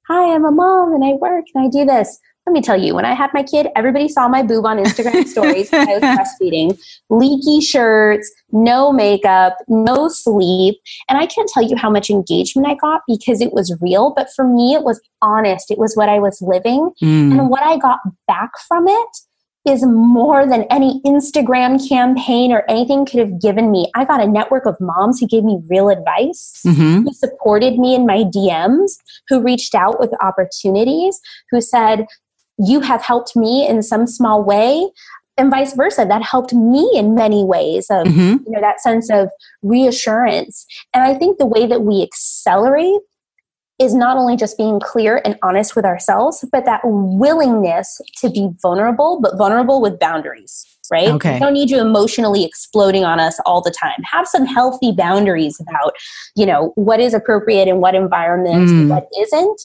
hi, 0.06 0.34
I'm 0.34 0.44
a 0.44 0.50
mom 0.50 0.94
and 0.94 1.04
I 1.04 1.12
work 1.12 1.44
and 1.54 1.64
I 1.64 1.68
do 1.68 1.84
this 1.84 2.18
let 2.46 2.52
me 2.52 2.60
tell 2.60 2.80
you, 2.80 2.94
when 2.94 3.06
I 3.06 3.14
had 3.14 3.30
my 3.32 3.42
kid, 3.42 3.68
everybody 3.74 4.08
saw 4.08 4.28
my 4.28 4.42
boob 4.42 4.66
on 4.66 4.76
Instagram 4.76 5.26
stories 5.26 5.72
I 5.72 5.84
was 5.84 6.02
breastfeeding. 6.02 6.78
Leaky 7.08 7.60
shirts, 7.60 8.30
no 8.52 8.92
makeup, 8.92 9.56
no 9.66 10.08
sleep. 10.08 10.78
And 11.08 11.18
I 11.18 11.26
can't 11.26 11.48
tell 11.48 11.62
you 11.62 11.76
how 11.76 11.88
much 11.88 12.10
engagement 12.10 12.68
I 12.68 12.74
got 12.74 13.00
because 13.08 13.40
it 13.40 13.54
was 13.54 13.74
real. 13.80 14.12
But 14.14 14.28
for 14.36 14.46
me, 14.46 14.74
it 14.74 14.84
was 14.84 15.00
honest. 15.22 15.70
It 15.70 15.78
was 15.78 15.94
what 15.96 16.10
I 16.10 16.18
was 16.18 16.42
living. 16.42 16.92
Mm. 17.02 17.32
And 17.32 17.48
what 17.48 17.62
I 17.62 17.78
got 17.78 18.00
back 18.26 18.50
from 18.68 18.88
it 18.88 19.08
is 19.66 19.84
more 19.86 20.46
than 20.46 20.64
any 20.64 21.00
Instagram 21.06 21.88
campaign 21.88 22.52
or 22.52 22.64
anything 22.68 23.06
could 23.06 23.20
have 23.20 23.40
given 23.40 23.70
me. 23.70 23.90
I 23.94 24.04
got 24.04 24.20
a 24.20 24.26
network 24.26 24.66
of 24.66 24.76
moms 24.78 25.18
who 25.18 25.26
gave 25.26 25.42
me 25.42 25.62
real 25.70 25.88
advice, 25.88 26.60
mm-hmm. 26.66 27.02
who 27.02 27.12
supported 27.14 27.78
me 27.78 27.94
in 27.94 28.06
my 28.06 28.24
DMs, 28.24 28.92
who 29.28 29.42
reached 29.42 29.74
out 29.74 29.98
with 29.98 30.10
opportunities, 30.20 31.18
who 31.50 31.62
said, 31.62 32.06
You 32.58 32.80
have 32.80 33.02
helped 33.02 33.36
me 33.36 33.66
in 33.68 33.82
some 33.82 34.06
small 34.06 34.42
way. 34.42 34.90
And 35.36 35.50
vice 35.50 35.74
versa, 35.74 36.04
that 36.08 36.22
helped 36.22 36.52
me 36.52 36.88
in 36.94 37.16
many 37.16 37.42
ways 37.44 37.86
of 37.90 38.06
mm-hmm. 38.06 38.44
you 38.46 38.50
know 38.52 38.60
that 38.60 38.80
sense 38.80 39.10
of 39.10 39.30
reassurance. 39.62 40.64
And 40.94 41.02
I 41.02 41.14
think 41.14 41.38
the 41.38 41.46
way 41.46 41.66
that 41.66 41.82
we 41.82 42.02
accelerate 42.02 43.00
is 43.80 43.94
not 43.94 44.16
only 44.16 44.36
just 44.36 44.56
being 44.56 44.78
clear 44.78 45.20
and 45.24 45.36
honest 45.42 45.74
with 45.74 45.84
ourselves, 45.84 46.44
but 46.52 46.64
that 46.64 46.80
willingness 46.84 48.00
to 48.18 48.30
be 48.30 48.48
vulnerable, 48.62 49.20
but 49.20 49.36
vulnerable 49.36 49.80
with 49.80 49.98
boundaries, 49.98 50.64
right? 50.92 51.08
Okay. 51.08 51.34
We 51.34 51.38
don't 51.40 51.54
need 51.54 51.70
you 51.70 51.80
emotionally 51.80 52.44
exploding 52.44 53.04
on 53.04 53.18
us 53.18 53.40
all 53.44 53.60
the 53.60 53.72
time. 53.72 54.00
Have 54.04 54.28
some 54.28 54.46
healthy 54.46 54.92
boundaries 54.92 55.60
about, 55.60 55.94
you 56.36 56.46
know, 56.46 56.72
what 56.76 57.00
is 57.00 57.14
appropriate 57.14 57.66
in 57.66 57.80
what 57.80 57.96
environment, 57.96 58.68
mm. 58.68 58.88
what 58.88 59.08
isn't. 59.20 59.60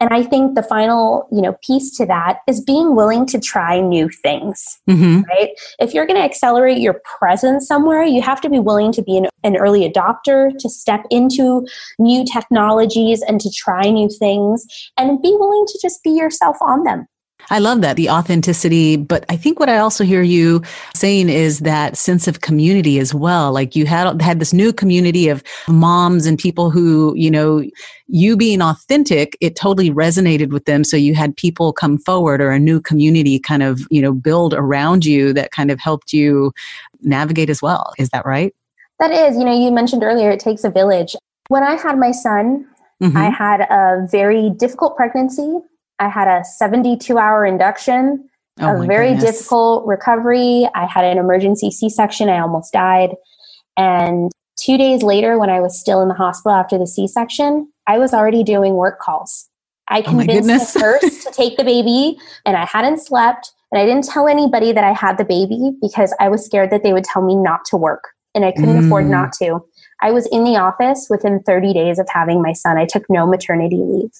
And 0.00 0.12
I 0.12 0.22
think 0.22 0.54
the 0.54 0.62
final, 0.62 1.28
you 1.30 1.40
know, 1.40 1.56
piece 1.62 1.96
to 1.96 2.06
that 2.06 2.38
is 2.48 2.60
being 2.60 2.96
willing 2.96 3.26
to 3.26 3.38
try 3.38 3.80
new 3.80 4.08
things, 4.08 4.78
mm-hmm. 4.88 5.20
right? 5.22 5.50
If 5.78 5.94
you're 5.94 6.06
going 6.06 6.18
to 6.18 6.24
accelerate 6.24 6.78
your 6.78 7.00
presence 7.18 7.66
somewhere, 7.66 8.02
you 8.02 8.20
have 8.20 8.40
to 8.42 8.50
be 8.50 8.58
willing 8.58 8.92
to 8.92 9.02
be 9.02 9.16
an, 9.16 9.28
an 9.44 9.56
early 9.56 9.88
adopter, 9.88 10.50
to 10.58 10.68
step 10.68 11.04
into 11.10 11.66
new 11.98 12.24
technologies 12.24 13.22
and 13.22 13.40
to 13.40 13.50
try 13.50 13.82
new 13.82 14.08
things 14.08 14.66
and 14.96 15.22
be 15.22 15.34
willing 15.38 15.64
to 15.68 15.78
just 15.80 16.02
be 16.02 16.10
yourself 16.10 16.56
on 16.60 16.82
them. 16.84 17.06
I 17.50 17.58
love 17.58 17.80
that, 17.82 17.96
the 17.96 18.10
authenticity. 18.10 18.96
But 18.96 19.24
I 19.28 19.36
think 19.36 19.60
what 19.60 19.68
I 19.68 19.78
also 19.78 20.04
hear 20.04 20.22
you 20.22 20.62
saying 20.94 21.28
is 21.28 21.60
that 21.60 21.96
sense 21.96 22.26
of 22.26 22.40
community 22.40 22.98
as 22.98 23.14
well. 23.14 23.52
Like 23.52 23.76
you 23.76 23.86
had 23.86 24.20
had 24.20 24.40
this 24.40 24.52
new 24.52 24.72
community 24.72 25.28
of 25.28 25.42
moms 25.68 26.26
and 26.26 26.38
people 26.38 26.70
who, 26.70 27.14
you 27.16 27.30
know, 27.30 27.62
you 28.06 28.36
being 28.36 28.60
authentic, 28.60 29.36
it 29.40 29.56
totally 29.56 29.90
resonated 29.90 30.50
with 30.50 30.64
them. 30.64 30.84
So 30.84 30.96
you 30.96 31.14
had 31.14 31.36
people 31.36 31.72
come 31.72 31.98
forward 31.98 32.40
or 32.40 32.50
a 32.50 32.58
new 32.58 32.80
community 32.80 33.38
kind 33.38 33.62
of, 33.62 33.86
you 33.90 34.02
know, 34.02 34.12
build 34.12 34.54
around 34.54 35.04
you 35.04 35.32
that 35.32 35.52
kind 35.52 35.70
of 35.70 35.80
helped 35.80 36.12
you 36.12 36.52
navigate 37.02 37.50
as 37.50 37.62
well. 37.62 37.92
Is 37.98 38.10
that 38.10 38.26
right? 38.26 38.54
That 39.00 39.10
is, 39.10 39.36
you 39.36 39.44
know, 39.44 39.58
you 39.58 39.70
mentioned 39.70 40.02
earlier 40.02 40.30
it 40.30 40.40
takes 40.40 40.64
a 40.64 40.70
village. 40.70 41.16
When 41.48 41.62
I 41.62 41.74
had 41.74 41.98
my 41.98 42.12
son, 42.12 42.66
mm-hmm. 43.02 43.16
I 43.16 43.30
had 43.30 43.62
a 43.62 44.06
very 44.10 44.50
difficult 44.50 44.96
pregnancy 44.96 45.58
I 45.98 46.08
had 46.08 46.28
a 46.28 46.44
72 46.44 47.18
hour 47.18 47.46
induction, 47.46 48.28
oh 48.60 48.82
a 48.82 48.86
very 48.86 49.14
goodness. 49.14 49.38
difficult 49.38 49.86
recovery. 49.86 50.68
I 50.74 50.86
had 50.86 51.04
an 51.04 51.18
emergency 51.18 51.70
C 51.70 51.88
section. 51.88 52.28
I 52.28 52.40
almost 52.40 52.72
died. 52.72 53.10
And 53.76 54.30
two 54.56 54.78
days 54.78 55.02
later, 55.02 55.38
when 55.38 55.50
I 55.50 55.60
was 55.60 55.78
still 55.78 56.00
in 56.02 56.08
the 56.08 56.14
hospital 56.14 56.56
after 56.56 56.78
the 56.78 56.86
C 56.86 57.06
section, 57.06 57.70
I 57.86 57.98
was 57.98 58.12
already 58.12 58.42
doing 58.42 58.74
work 58.74 59.00
calls. 59.00 59.48
I 59.88 60.00
oh 60.00 60.02
convinced 60.02 60.76
oh 60.76 60.80
the 60.80 60.80
nurse 61.02 61.24
to 61.24 61.30
take 61.30 61.56
the 61.56 61.64
baby, 61.64 62.16
and 62.46 62.56
I 62.56 62.64
hadn't 62.64 63.00
slept. 63.00 63.52
And 63.72 63.80
I 63.80 63.86
didn't 63.86 64.04
tell 64.04 64.28
anybody 64.28 64.72
that 64.72 64.84
I 64.84 64.92
had 64.92 65.18
the 65.18 65.24
baby 65.24 65.72
because 65.82 66.14
I 66.20 66.28
was 66.28 66.44
scared 66.44 66.70
that 66.70 66.84
they 66.84 66.92
would 66.92 67.02
tell 67.02 67.22
me 67.22 67.34
not 67.34 67.64
to 67.66 67.76
work, 67.76 68.04
and 68.34 68.44
I 68.44 68.52
couldn't 68.52 68.80
mm. 68.80 68.86
afford 68.86 69.06
not 69.06 69.32
to. 69.34 69.60
I 70.00 70.10
was 70.10 70.28
in 70.30 70.44
the 70.44 70.56
office 70.56 71.06
within 71.10 71.42
30 71.42 71.72
days 71.72 71.98
of 71.98 72.06
having 72.08 72.42
my 72.42 72.52
son. 72.52 72.76
I 72.76 72.86
took 72.86 73.04
no 73.08 73.26
maternity 73.26 73.78
leave. 73.78 74.10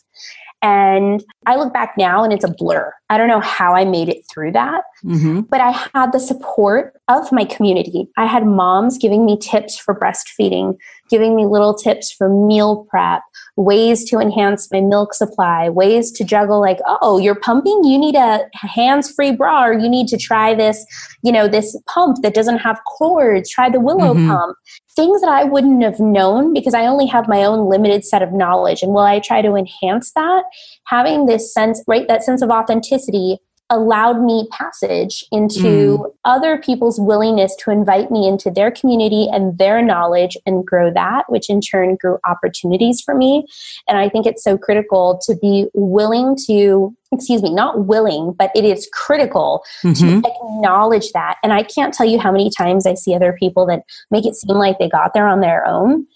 And 0.65 1.23
I 1.45 1.57
look 1.57 1.75
back 1.75 1.93
now 1.99 2.25
and 2.25 2.33
it's 2.33 2.43
a 2.43 2.49
blur. 2.49 2.91
I 3.11 3.19
don't 3.19 3.29
know 3.29 3.41
how 3.41 3.75
I 3.75 3.85
made 3.85 4.09
it 4.09 4.25
through 4.33 4.53
that, 4.53 4.85
mm-hmm. 5.05 5.41
but 5.41 5.61
I 5.61 5.73
had 5.93 6.13
the 6.13 6.19
support 6.19 6.99
of 7.09 7.31
my 7.31 7.45
community. 7.45 8.09
I 8.17 8.25
had 8.25 8.47
moms 8.47 8.97
giving 8.97 9.27
me 9.27 9.37
tips 9.39 9.77
for 9.77 9.95
breastfeeding, 9.95 10.79
giving 11.15 11.37
me 11.37 11.47
little 11.47 11.75
tips 11.75 12.11
for 12.11 12.29
meal 12.29 12.89
prep, 12.91 13.23
ways 13.55 14.05
to 14.11 14.19
enhance 14.19 14.69
my 14.73 14.81
milk 14.81 15.15
supply, 15.15 15.69
ways 15.69 16.11
to 16.11 16.25
juggle 16.25 16.61
like, 16.61 16.81
oh, 16.87 17.19
you're 17.19 17.39
pumping, 17.39 17.85
you 17.85 17.97
need 17.97 18.17
a 18.17 18.41
hands-free 18.55 19.31
bra 19.31 19.67
or 19.67 19.75
you 19.75 19.89
need 19.89 20.09
to 20.09 20.19
try 20.19 20.57
this, 20.57 20.85
you 21.23 21.31
know, 21.31 21.47
this 21.47 21.81
pump 21.87 22.17
that 22.23 22.35
doesn't 22.35 22.59
have 22.59 22.81
cords, 22.99 23.49
try 23.49 23.71
the 23.71 23.79
willow 23.79 24.13
mm-hmm. 24.13 24.29
pump 24.29 24.57
things 24.97 25.21
that 25.21 25.31
I 25.31 25.45
wouldn't 25.45 25.83
have 25.83 26.01
known 26.01 26.53
because 26.53 26.75
I 26.75 26.87
only 26.87 27.07
have 27.07 27.29
my 27.29 27.45
own 27.45 27.69
limited 27.69 28.05
set 28.05 28.23
of 28.23 28.33
knowledge. 28.33 28.83
And 28.83 28.93
while 28.93 29.07
I 29.07 29.21
try 29.21 29.43
to 29.43 29.55
enhance 29.55 30.13
that, 30.15 30.45
having 30.87 31.27
this 31.27 31.53
sense, 31.53 31.83
right, 31.87 32.07
that 32.09 32.23
sense 32.23 32.43
of 32.43 32.51
authenticity 32.51 33.39
allowed 33.71 34.23
me 34.23 34.47
passage 34.51 35.25
into 35.33 35.99
mm. 35.99 36.15
other 36.25 36.59
people's 36.59 37.01
willingness 37.01 37.57
to 37.57 37.71
invite 37.71 38.11
me 38.11 38.29
into 38.29 38.51
their 38.51 38.71
community 38.71 39.29
and 39.33 39.57
their 39.59 39.83
knowledge 39.83 40.37
and 40.45 40.67
grow 40.67 40.93
that, 40.93 41.25
which 41.29 41.49
in 41.49 41.61
turn 41.61 41.97
grew 41.97 42.19
opportunities 42.29 43.01
for 43.01 43.15
me. 43.15 43.47
And 43.89 43.97
I 43.99 44.09
think 44.09 44.27
it's 44.27 44.45
so 44.45 44.59
critical 44.59 45.19
to 45.27 45.35
be 45.37 45.67
willing 45.73 46.37
to, 46.47 46.95
excuse 47.11 47.43
me, 47.43 47.55
not 47.55 47.87
willing, 47.87 48.35
but 48.39 48.51
it 48.55 48.65
is 48.65 48.89
critical 48.93 49.65
mm-hmm. 49.83 50.21
to 50.21 50.29
acknowledge 50.29 51.13
that. 51.13 51.37
And 51.43 51.53
I 51.53 51.63
can't 51.63 51.95
tell 51.95 52.07
you 52.07 52.19
how 52.19 52.31
many 52.31 52.51
times 52.51 52.87
I 52.87 52.95
see 52.95 53.15
other 53.15 53.33
people 53.33 53.67
that 53.67 53.83
make 54.11 54.27
it 54.27 54.35
seem 54.35 54.57
like 54.57 54.79
they 54.79 54.89
got 54.89 55.15
there 55.15 55.27
on 55.27 55.41
their 55.41 55.67
own. 55.67 56.07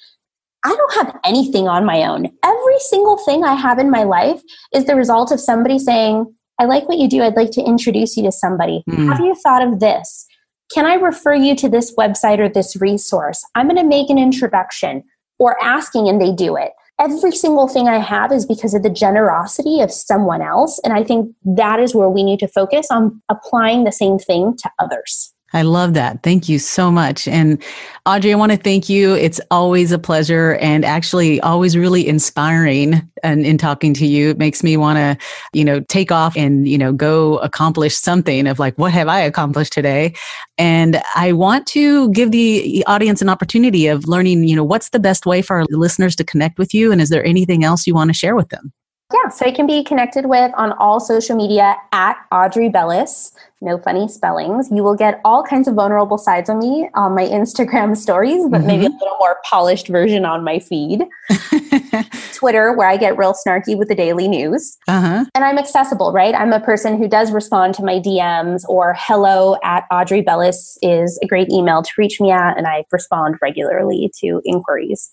I 0.64 0.74
don't 0.74 0.94
have 0.94 1.18
anything 1.24 1.68
on 1.68 1.86
my 1.86 2.02
own. 2.02 2.26
Every 2.44 2.78
single 2.80 3.16
thing 3.18 3.44
I 3.44 3.54
have 3.54 3.78
in 3.78 3.90
my 3.90 4.02
life 4.02 4.42
is 4.74 4.84
the 4.84 4.96
result 4.96 5.32
of 5.32 5.40
somebody 5.40 5.78
saying, 5.78 6.34
I 6.58 6.64
like 6.64 6.88
what 6.88 6.98
you 6.98 7.08
do. 7.08 7.22
I'd 7.22 7.36
like 7.36 7.50
to 7.52 7.62
introduce 7.62 8.16
you 8.16 8.22
to 8.24 8.32
somebody. 8.32 8.82
Mm. 8.88 9.08
Have 9.08 9.20
you 9.20 9.34
thought 9.34 9.66
of 9.66 9.80
this? 9.80 10.26
Can 10.72 10.84
I 10.84 10.94
refer 10.94 11.34
you 11.34 11.56
to 11.56 11.68
this 11.68 11.94
website 11.96 12.38
or 12.38 12.48
this 12.48 12.76
resource? 12.76 13.44
I'm 13.54 13.68
going 13.68 13.76
to 13.76 13.84
make 13.84 14.10
an 14.10 14.18
introduction 14.18 15.04
or 15.38 15.56
asking 15.62 16.08
and 16.08 16.20
they 16.20 16.32
do 16.32 16.56
it. 16.56 16.72
Every 17.00 17.30
single 17.30 17.68
thing 17.68 17.88
I 17.88 17.98
have 17.98 18.32
is 18.32 18.44
because 18.44 18.74
of 18.74 18.82
the 18.82 18.90
generosity 18.90 19.80
of 19.80 19.92
someone 19.92 20.42
else. 20.42 20.80
And 20.82 20.92
I 20.92 21.04
think 21.04 21.32
that 21.44 21.78
is 21.78 21.94
where 21.94 22.08
we 22.08 22.24
need 22.24 22.40
to 22.40 22.48
focus 22.48 22.88
on 22.90 23.22
applying 23.28 23.84
the 23.84 23.92
same 23.92 24.18
thing 24.18 24.56
to 24.56 24.70
others. 24.80 25.32
I 25.54 25.62
love 25.62 25.94
that. 25.94 26.22
Thank 26.22 26.48
you 26.48 26.58
so 26.58 26.90
much. 26.90 27.26
And 27.26 27.62
Audrey, 28.04 28.32
I 28.32 28.36
want 28.36 28.52
to 28.52 28.58
thank 28.58 28.88
you. 28.88 29.14
It's 29.14 29.40
always 29.50 29.92
a 29.92 29.98
pleasure 29.98 30.56
and 30.56 30.84
actually 30.84 31.40
always 31.40 31.76
really 31.76 32.06
inspiring 32.06 33.08
and 33.22 33.46
in 33.46 33.56
talking 33.56 33.94
to 33.94 34.06
you. 34.06 34.30
It 34.30 34.38
makes 34.38 34.62
me 34.62 34.76
want 34.76 34.98
to, 34.98 35.16
you 35.54 35.64
know, 35.64 35.80
take 35.80 36.12
off 36.12 36.36
and, 36.36 36.68
you 36.68 36.76
know, 36.76 36.92
go 36.92 37.38
accomplish 37.38 37.96
something 37.96 38.46
of 38.46 38.58
like, 38.58 38.76
what 38.76 38.92
have 38.92 39.08
I 39.08 39.20
accomplished 39.20 39.72
today? 39.72 40.12
And 40.58 41.00
I 41.14 41.32
want 41.32 41.66
to 41.68 42.10
give 42.10 42.30
the 42.30 42.84
audience 42.86 43.22
an 43.22 43.30
opportunity 43.30 43.86
of 43.86 44.06
learning, 44.06 44.46
you 44.46 44.54
know, 44.54 44.64
what's 44.64 44.90
the 44.90 45.00
best 45.00 45.24
way 45.24 45.40
for 45.40 45.60
our 45.60 45.66
listeners 45.70 46.14
to 46.16 46.24
connect 46.24 46.58
with 46.58 46.74
you? 46.74 46.92
And 46.92 47.00
is 47.00 47.08
there 47.08 47.24
anything 47.24 47.64
else 47.64 47.86
you 47.86 47.94
want 47.94 48.10
to 48.10 48.14
share 48.14 48.36
with 48.36 48.50
them? 48.50 48.70
Yeah, 49.14 49.30
so 49.30 49.46
I 49.46 49.52
can 49.52 49.66
be 49.66 49.82
connected 49.82 50.26
with 50.26 50.52
on 50.54 50.72
all 50.72 51.00
social 51.00 51.34
media 51.34 51.76
at 51.92 52.18
Audrey 52.30 52.68
Bellis 52.68 53.32
no 53.60 53.78
funny 53.78 54.08
spellings. 54.08 54.70
You 54.70 54.82
will 54.82 54.94
get 54.94 55.20
all 55.24 55.42
kinds 55.42 55.68
of 55.68 55.74
vulnerable 55.74 56.18
sides 56.18 56.48
of 56.48 56.56
me 56.58 56.88
on 56.94 57.14
my 57.14 57.24
Instagram 57.24 57.96
stories, 57.96 58.44
but 58.48 58.58
mm-hmm. 58.58 58.66
maybe 58.66 58.86
a 58.86 58.90
little 58.90 59.16
more 59.18 59.38
polished 59.44 59.88
version 59.88 60.24
on 60.24 60.44
my 60.44 60.58
feed. 60.58 61.04
Twitter, 62.38 62.72
where 62.72 62.88
I 62.88 62.96
get 62.96 63.18
real 63.18 63.34
snarky 63.34 63.76
with 63.76 63.88
the 63.88 63.96
daily 63.96 64.28
news. 64.28 64.76
Uh-huh. 64.86 65.24
And 65.34 65.44
I'm 65.44 65.58
accessible, 65.58 66.12
right? 66.12 66.36
I'm 66.36 66.52
a 66.52 66.60
person 66.60 66.96
who 66.96 67.08
does 67.08 67.32
respond 67.32 67.74
to 67.74 67.82
my 67.82 67.98
DMs 67.98 68.62
or 68.68 68.94
hello 68.96 69.56
at 69.64 69.84
Audrey 69.90 70.22
Bellis 70.22 70.78
is 70.80 71.18
a 71.20 71.26
great 71.26 71.50
email 71.50 71.82
to 71.82 71.90
reach 71.98 72.20
me 72.20 72.30
at, 72.30 72.56
and 72.56 72.68
I 72.68 72.84
respond 72.92 73.36
regularly 73.42 74.12
to 74.20 74.40
inquiries. 74.44 75.10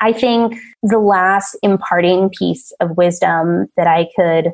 I 0.00 0.12
think 0.12 0.58
the 0.82 0.98
last 0.98 1.56
imparting 1.62 2.30
piece 2.30 2.72
of 2.80 2.96
wisdom 2.96 3.66
that 3.76 3.86
I 3.86 4.08
could 4.16 4.52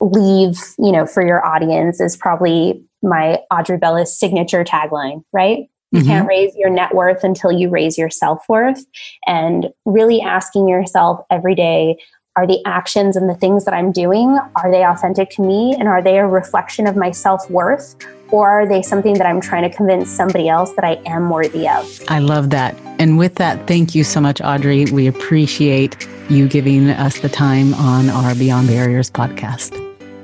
leave, 0.00 0.58
you 0.78 0.92
know, 0.92 1.06
for 1.06 1.24
your 1.24 1.44
audience 1.44 2.00
is 2.00 2.16
probably 2.16 2.82
my 3.02 3.40
Audrey 3.50 3.78
Bellis 3.78 4.18
signature 4.18 4.64
tagline, 4.64 5.24
right? 5.32 5.68
You 5.92 6.00
mm-hmm. 6.00 6.08
can't 6.08 6.28
raise 6.28 6.54
your 6.56 6.70
net 6.70 6.94
worth 6.94 7.24
until 7.24 7.50
you 7.50 7.68
raise 7.68 7.98
your 7.98 8.10
self 8.10 8.48
worth. 8.48 8.84
And 9.26 9.70
really 9.84 10.20
asking 10.20 10.68
yourself 10.68 11.24
every 11.30 11.54
day, 11.54 11.98
are 12.36 12.46
the 12.46 12.64
actions 12.64 13.16
and 13.16 13.28
the 13.28 13.34
things 13.34 13.64
that 13.64 13.74
I'm 13.74 13.90
doing, 13.90 14.38
are 14.54 14.70
they 14.70 14.84
authentic 14.84 15.30
to 15.30 15.42
me? 15.42 15.74
And 15.78 15.88
are 15.88 16.00
they 16.00 16.18
a 16.18 16.26
reflection 16.26 16.86
of 16.86 16.96
my 16.96 17.10
self 17.10 17.50
worth? 17.50 17.96
Or 18.30 18.48
are 18.48 18.68
they 18.68 18.82
something 18.82 19.14
that 19.14 19.26
I'm 19.26 19.40
trying 19.40 19.68
to 19.68 19.76
convince 19.76 20.08
somebody 20.08 20.48
else 20.48 20.72
that 20.74 20.84
I 20.84 21.02
am 21.06 21.30
worthy 21.30 21.68
of? 21.68 22.00
I 22.06 22.20
love 22.20 22.50
that. 22.50 22.76
And 23.00 23.18
with 23.18 23.34
that, 23.36 23.66
thank 23.66 23.94
you 23.96 24.04
so 24.04 24.20
much, 24.20 24.40
Audrey. 24.40 24.84
We 24.84 25.08
appreciate 25.08 26.06
you 26.28 26.46
giving 26.46 26.88
us 26.90 27.18
the 27.18 27.28
time 27.28 27.74
on 27.74 28.08
our 28.08 28.36
Beyond 28.36 28.68
Barriers 28.68 29.10
podcast. 29.10 29.89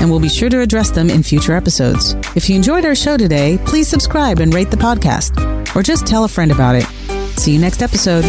and 0.00 0.10
we'll 0.10 0.20
be 0.20 0.28
sure 0.28 0.48
to 0.48 0.60
address 0.60 0.90
them 0.90 1.10
in 1.10 1.22
future 1.22 1.54
episodes. 1.54 2.14
If 2.34 2.48
you 2.48 2.56
enjoyed 2.56 2.84
our 2.84 2.94
show 2.94 3.16
today, 3.16 3.58
please 3.66 3.88
subscribe 3.88 4.40
and 4.40 4.52
rate 4.52 4.70
the 4.70 4.76
podcast, 4.76 5.74
or 5.76 5.82
just 5.82 6.06
tell 6.06 6.24
a 6.24 6.28
friend 6.28 6.50
about 6.50 6.74
it. 6.74 6.84
See 7.38 7.52
you 7.52 7.58
next 7.58 7.82
episode. 7.82 8.24